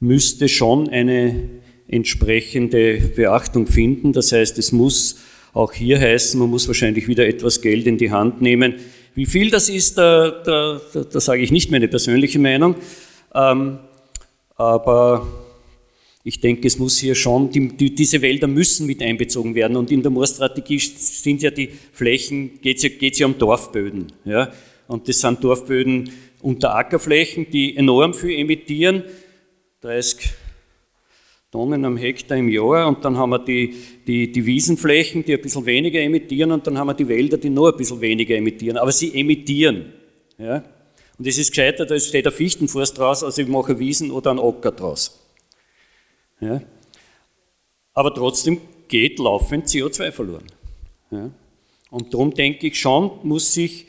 müsste 0.00 0.48
schon 0.48 0.88
eine 0.88 1.48
entsprechende 1.88 2.98
Beachtung 3.14 3.66
finden. 3.66 4.12
Das 4.12 4.32
heißt, 4.32 4.58
es 4.58 4.72
muss 4.72 5.20
auch 5.52 5.72
hier 5.72 6.00
heißen, 6.00 6.38
man 6.38 6.50
muss 6.50 6.66
wahrscheinlich 6.66 7.08
wieder 7.08 7.26
etwas 7.26 7.60
Geld 7.60 7.86
in 7.86 7.96
die 7.96 8.10
Hand 8.10 8.42
nehmen. 8.42 8.74
Wie 9.14 9.26
viel 9.26 9.50
das 9.50 9.68
ist, 9.68 9.96
da, 9.96 10.30
da, 10.30 10.80
da, 10.92 11.04
da 11.04 11.20
sage 11.20 11.42
ich 11.42 11.50
nicht 11.50 11.70
meine 11.70 11.88
persönliche 11.88 12.38
Meinung. 12.38 12.76
Ähm, 13.34 13.78
aber 14.56 15.26
ich 16.28 16.40
denke, 16.40 16.66
es 16.66 16.76
muss 16.76 16.98
hier 16.98 17.14
schon, 17.14 17.52
die, 17.52 17.68
die, 17.68 17.94
diese 17.94 18.20
Wälder 18.20 18.48
müssen 18.48 18.84
mit 18.84 19.00
einbezogen 19.00 19.54
werden. 19.54 19.76
Und 19.76 19.92
in 19.92 20.02
der 20.02 20.10
Moorstrategie 20.10 20.80
sind 20.80 21.40
ja 21.40 21.52
die 21.52 21.70
Flächen, 21.92 22.60
geht 22.60 22.78
es 22.78 22.82
ja, 22.82 22.88
geht's 22.88 23.20
ja 23.20 23.26
um 23.26 23.38
Dorfböden. 23.38 24.10
Ja? 24.24 24.50
Und 24.88 25.08
das 25.08 25.20
sind 25.20 25.44
Dorfböden 25.44 26.10
unter 26.42 26.74
Ackerflächen, 26.74 27.48
die 27.48 27.76
enorm 27.76 28.12
viel 28.12 28.40
emittieren. 28.40 29.04
30 29.82 30.30
Tonnen 31.52 31.84
am 31.84 31.96
Hektar 31.96 32.38
im 32.38 32.48
Jahr 32.48 32.88
und 32.88 33.04
dann 33.04 33.16
haben 33.16 33.30
wir 33.30 33.38
die, 33.38 33.76
die, 34.04 34.32
die 34.32 34.44
Wiesenflächen, 34.44 35.24
die 35.24 35.32
ein 35.32 35.40
bisschen 35.40 35.64
weniger 35.64 36.00
emittieren 36.00 36.50
und 36.50 36.66
dann 36.66 36.76
haben 36.76 36.88
wir 36.88 36.94
die 36.94 37.06
Wälder, 37.06 37.38
die 37.38 37.50
noch 37.50 37.70
ein 37.70 37.76
bisschen 37.76 38.00
weniger 38.00 38.34
emittieren. 38.34 38.78
Aber 38.78 38.90
sie 38.90 39.14
emittieren. 39.14 39.92
Ja? 40.38 40.64
Und 41.16 41.24
es 41.28 41.38
ist 41.38 41.52
gescheiter, 41.52 41.86
da 41.86 41.96
steht 42.00 42.26
ein 42.26 42.32
Fichtenforst 42.32 42.98
draus, 42.98 43.22
als 43.22 43.38
ich 43.38 43.46
mache 43.46 43.78
Wiesen 43.78 44.10
oder 44.10 44.32
einen 44.32 44.40
Acker 44.40 44.72
draus. 44.72 45.22
Ja? 46.40 46.60
Aber 47.94 48.14
trotzdem 48.14 48.60
geht 48.88 49.18
laufend 49.18 49.66
CO2 49.66 50.12
verloren. 50.12 50.46
Ja? 51.10 51.30
Und 51.90 52.12
darum 52.12 52.34
denke 52.34 52.66
ich 52.66 52.78
schon, 52.78 53.10
muss 53.22 53.54
sich 53.54 53.86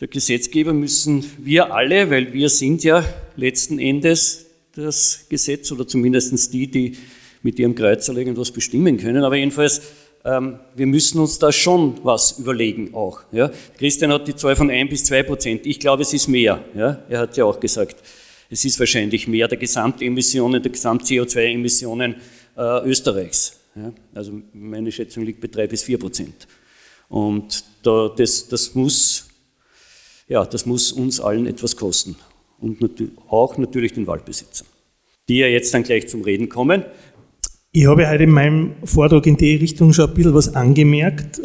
der 0.00 0.08
Gesetzgeber, 0.08 0.72
müssen 0.72 1.24
wir 1.38 1.72
alle, 1.72 2.10
weil 2.10 2.32
wir 2.32 2.48
sind 2.48 2.82
ja 2.82 3.04
letzten 3.36 3.78
Endes 3.78 4.46
das 4.74 5.26
Gesetz 5.28 5.70
oder 5.70 5.86
zumindest 5.86 6.52
die, 6.52 6.66
die 6.66 6.96
mit 7.42 7.58
ihrem 7.58 7.74
Kreuzer 7.74 8.16
irgendwas 8.16 8.50
bestimmen 8.50 8.96
können. 8.96 9.22
Aber 9.22 9.36
jedenfalls, 9.36 9.82
ähm, 10.24 10.58
wir 10.74 10.86
müssen 10.86 11.20
uns 11.20 11.38
da 11.38 11.52
schon 11.52 12.00
was 12.02 12.38
überlegen 12.38 12.94
auch. 12.94 13.20
Ja? 13.32 13.50
Christian 13.78 14.12
hat 14.12 14.26
die 14.28 14.36
Zahl 14.36 14.56
von 14.56 14.70
1 14.70 14.90
bis 14.90 15.04
2 15.04 15.22
Prozent. 15.24 15.66
Ich 15.66 15.78
glaube, 15.80 16.02
es 16.02 16.12
ist 16.12 16.28
mehr. 16.28 16.64
Ja? 16.74 17.02
Er 17.08 17.20
hat 17.20 17.36
ja 17.36 17.44
auch 17.44 17.60
gesagt, 17.60 17.96
es 18.52 18.66
ist 18.66 18.78
wahrscheinlich 18.78 19.26
mehr 19.26 19.48
der 19.48 19.56
Gesamtemissionen, 19.56 20.62
der 20.62 20.70
Gesamt-CO2-Emissionen 20.70 22.16
äh, 22.56 22.86
Österreichs. 22.86 23.58
Ja? 23.74 23.92
Also 24.14 24.42
meine 24.52 24.92
Schätzung 24.92 25.24
liegt 25.24 25.40
bei 25.40 25.48
3 25.48 25.66
bis 25.68 25.82
4 25.84 25.98
Prozent. 25.98 26.46
Und 27.08 27.64
da, 27.82 28.12
das, 28.14 28.48
das, 28.48 28.74
muss, 28.74 29.26
ja, 30.28 30.44
das 30.44 30.66
muss 30.66 30.92
uns 30.92 31.18
allen 31.18 31.46
etwas 31.46 31.76
kosten 31.76 32.14
und 32.60 32.78
auch 33.28 33.56
natürlich 33.56 33.94
den 33.94 34.06
Waldbesitzern, 34.06 34.68
die 35.30 35.38
ja 35.38 35.46
jetzt 35.46 35.72
dann 35.72 35.82
gleich 35.82 36.08
zum 36.08 36.20
Reden 36.20 36.50
kommen. 36.50 36.84
Ich 37.72 37.86
habe 37.86 38.06
heute 38.06 38.24
in 38.24 38.30
meinem 38.30 38.74
Vortrag 38.84 39.26
in 39.26 39.38
die 39.38 39.56
Richtung 39.56 39.94
schon 39.94 40.10
ein 40.10 40.14
bisschen 40.14 40.34
was 40.34 40.54
angemerkt, 40.54 41.38
äh, 41.38 41.42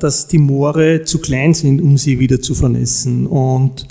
dass 0.00 0.28
die 0.28 0.38
Moore 0.38 1.02
zu 1.04 1.18
klein 1.18 1.52
sind, 1.52 1.82
um 1.82 1.98
sie 1.98 2.18
wieder 2.18 2.40
zu 2.40 2.54
vernässen. 2.54 3.26
Und 3.26 3.86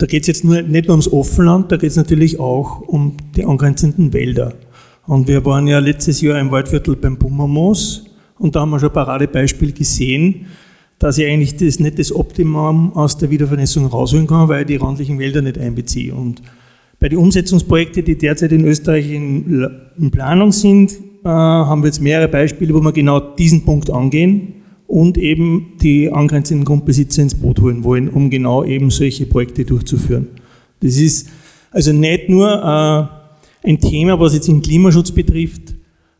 da 0.00 0.06
geht 0.06 0.22
es 0.22 0.28
jetzt 0.28 0.44
nur, 0.44 0.62
nicht 0.62 0.86
nur 0.86 0.94
ums 0.94 1.12
Offenland, 1.12 1.70
da 1.70 1.76
geht 1.76 1.90
es 1.90 1.96
natürlich 1.96 2.40
auch 2.40 2.80
um 2.80 3.16
die 3.36 3.44
angrenzenden 3.44 4.14
Wälder. 4.14 4.54
Und 5.06 5.28
wir 5.28 5.44
waren 5.44 5.66
ja 5.66 5.78
letztes 5.78 6.22
Jahr 6.22 6.40
im 6.40 6.50
Waldviertel 6.50 6.96
beim 6.96 7.18
Bummermoos 7.18 8.06
und 8.38 8.56
da 8.56 8.60
haben 8.60 8.70
wir 8.70 8.80
schon 8.80 8.88
ein 8.88 8.94
Paradebeispiel 8.94 9.72
gesehen, 9.72 10.46
dass 10.98 11.18
ich 11.18 11.26
eigentlich 11.26 11.56
das, 11.56 11.80
nicht 11.80 11.98
das 11.98 12.14
Optimum 12.14 12.94
aus 12.94 13.18
der 13.18 13.28
Wiedervernässung 13.28 13.86
rausholen 13.86 14.26
kann, 14.26 14.48
weil 14.48 14.62
ich 14.62 14.68
die 14.68 14.76
randlichen 14.76 15.18
Wälder 15.18 15.42
nicht 15.42 15.58
einbeziehe. 15.58 16.14
Und 16.14 16.40
bei 16.98 17.10
den 17.10 17.18
Umsetzungsprojekten, 17.18 18.02
die 18.02 18.16
derzeit 18.16 18.52
in 18.52 18.64
Österreich 18.64 19.10
in, 19.10 19.68
in 19.98 20.10
Planung 20.10 20.52
sind, 20.52 20.92
äh, 21.24 21.28
haben 21.28 21.82
wir 21.82 21.88
jetzt 21.88 22.00
mehrere 22.00 22.28
Beispiele, 22.28 22.72
wo 22.72 22.80
wir 22.80 22.92
genau 22.92 23.20
diesen 23.20 23.66
Punkt 23.66 23.90
angehen 23.90 24.59
und 24.90 25.16
eben 25.16 25.74
die 25.80 26.10
angrenzenden 26.10 26.64
Grundbesitzer 26.64 27.22
ins 27.22 27.36
Boot 27.36 27.60
holen 27.60 27.84
wollen, 27.84 28.08
um 28.08 28.28
genau 28.28 28.64
eben 28.64 28.90
solche 28.90 29.24
Projekte 29.24 29.64
durchzuführen. 29.64 30.26
Das 30.80 30.96
ist 30.96 31.28
also 31.70 31.92
nicht 31.92 32.28
nur 32.28 32.48
äh, 32.50 33.68
ein 33.68 33.80
Thema, 33.80 34.18
was 34.18 34.34
jetzt 34.34 34.48
den 34.48 34.62
Klimaschutz 34.62 35.12
betrifft, 35.12 35.74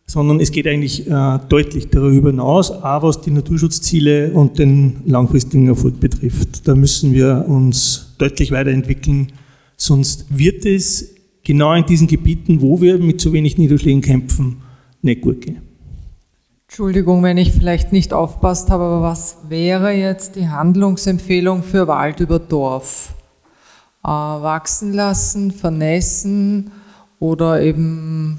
sondern 0.06 0.38
es 0.38 0.52
geht 0.52 0.68
eigentlich 0.68 1.10
äh, 1.10 1.38
deutlich 1.48 1.88
darüber 1.88 2.30
hinaus, 2.30 2.70
auch 2.70 3.02
was 3.02 3.20
die 3.20 3.32
Naturschutzziele 3.32 4.30
und 4.32 4.60
den 4.60 4.98
langfristigen 5.04 5.66
Erfolg 5.66 5.98
betrifft. 5.98 6.68
Da 6.68 6.76
müssen 6.76 7.12
wir 7.12 7.46
uns 7.48 8.14
deutlich 8.18 8.52
weiterentwickeln, 8.52 9.32
sonst 9.76 10.26
wird 10.30 10.64
es 10.64 11.12
genau 11.42 11.74
in 11.74 11.86
diesen 11.86 12.06
Gebieten, 12.06 12.60
wo 12.60 12.80
wir 12.80 12.98
mit 12.98 13.20
zu 13.20 13.32
wenig 13.32 13.58
Niederschlägen 13.58 14.00
kämpfen, 14.00 14.58
nicht 15.02 15.22
gut 15.22 15.40
gehen. 15.40 15.69
Entschuldigung, 16.70 17.24
wenn 17.24 17.36
ich 17.36 17.50
vielleicht 17.50 17.90
nicht 17.90 18.12
aufpasst 18.12 18.70
habe, 18.70 18.84
aber 18.84 19.02
was 19.02 19.38
wäre 19.48 19.90
jetzt 19.90 20.36
die 20.36 20.50
Handlungsempfehlung 20.50 21.64
für 21.64 21.88
Wald 21.88 22.20
über 22.20 22.38
Dorf? 22.38 23.12
Äh, 24.04 24.06
wachsen 24.06 24.92
lassen, 24.92 25.50
vernässen 25.50 26.70
oder 27.18 27.60
eben 27.60 28.38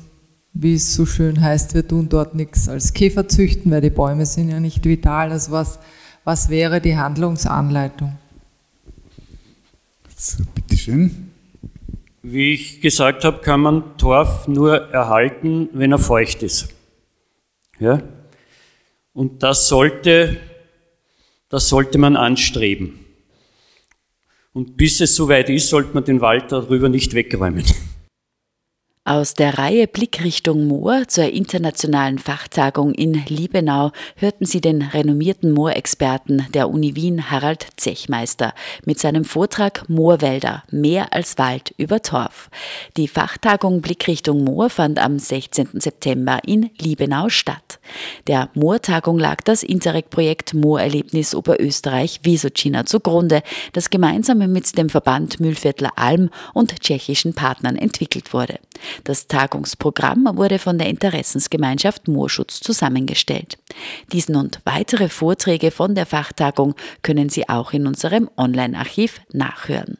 wie 0.53 0.75
es 0.75 0.93
so 0.93 1.05
schön 1.05 1.41
heißt, 1.41 1.73
wir 1.73 1.85
tun 1.85 2.07
dort 2.07 2.33
nichts 2.33 2.69
als 2.69 2.93
Käfer 2.93 3.27
züchten, 3.27 3.69
weil 3.69 3.81
die 3.81 3.89
Bäume 3.89 4.25
sind 4.25 4.47
ja 4.47 4.61
nicht 4.61 4.85
vital. 4.85 5.29
Also 5.33 5.51
was, 5.51 5.79
was 6.23 6.47
wäre 6.47 6.79
die 6.79 6.95
Handlungsanleitung? 6.95 8.17
So, 10.15 10.41
bitteschön. 10.55 11.31
Wie 12.23 12.53
ich 12.53 12.79
gesagt 12.79 13.25
habe, 13.25 13.39
kann 13.39 13.59
man 13.59 13.97
Torf 13.97 14.47
nur 14.47 14.89
erhalten, 14.93 15.67
wenn 15.73 15.91
er 15.91 15.99
feucht 15.99 16.43
ist. 16.43 16.69
Ja? 17.77 18.01
Und 19.13 19.43
das 19.43 19.67
sollte, 19.67 20.37
das 21.49 21.67
sollte 21.67 21.97
man 21.97 22.15
anstreben. 22.15 23.05
Und 24.53 24.77
bis 24.77 24.99
es 25.01 25.15
soweit 25.15 25.49
ist, 25.49 25.69
sollte 25.69 25.93
man 25.93 26.03
den 26.03 26.21
Wald 26.21 26.51
darüber 26.51 26.89
nicht 26.89 27.13
wegräumen. 27.13 27.65
Aus 29.03 29.33
der 29.33 29.57
Reihe 29.57 29.87
Blickrichtung 29.87 30.67
Moor 30.67 31.07
zur 31.07 31.23
internationalen 31.23 32.19
Fachtagung 32.19 32.93
in 32.93 33.13
Liebenau 33.27 33.91
hörten 34.15 34.45
Sie 34.45 34.61
den 34.61 34.83
renommierten 34.83 35.53
Moorexperten 35.53 36.45
der 36.53 36.69
Uni 36.69 36.95
Wien 36.95 37.31
Harald 37.31 37.65
Zechmeister 37.77 38.53
mit 38.85 38.99
seinem 38.99 39.25
Vortrag 39.25 39.89
Moorwälder, 39.89 40.65
mehr 40.69 41.13
als 41.13 41.39
Wald 41.39 41.73
über 41.77 42.03
Torf. 42.03 42.51
Die 42.95 43.07
Fachtagung 43.07 43.81
Blickrichtung 43.81 44.43
Moor 44.43 44.69
fand 44.69 44.99
am 44.99 45.17
16. 45.17 45.69
September 45.81 46.37
in 46.45 46.69
Liebenau 46.77 47.29
statt. 47.29 47.79
Der 48.27 48.51
Moortagung 48.53 49.17
lag 49.17 49.37
das 49.43 49.63
Interreg-Projekt 49.63 50.53
Moorerlebnis 50.53 51.33
Oberösterreich 51.33 52.19
Visocina 52.21 52.85
zugrunde, 52.85 53.41
das 53.73 53.89
gemeinsam 53.89 54.37
mit 54.37 54.77
dem 54.77 54.89
Verband 54.89 55.39
Mühlviertler 55.39 55.93
Alm 55.95 56.29
und 56.53 56.79
tschechischen 56.81 57.33
Partnern 57.33 57.77
entwickelt 57.77 58.31
wurde. 58.31 58.59
Das 59.03 59.27
Tagungsprogramm 59.27 60.29
wurde 60.33 60.59
von 60.59 60.77
der 60.77 60.89
Interessensgemeinschaft 60.89 62.07
Moorschutz 62.07 62.59
zusammengestellt. 62.59 63.57
Diesen 64.11 64.35
und 64.35 64.59
weitere 64.65 65.09
Vorträge 65.09 65.71
von 65.71 65.95
der 65.95 66.05
Fachtagung 66.05 66.75
können 67.01 67.29
Sie 67.29 67.47
auch 67.49 67.73
in 67.73 67.87
unserem 67.87 68.29
Online-Archiv 68.37 69.21
nachhören. 69.31 69.97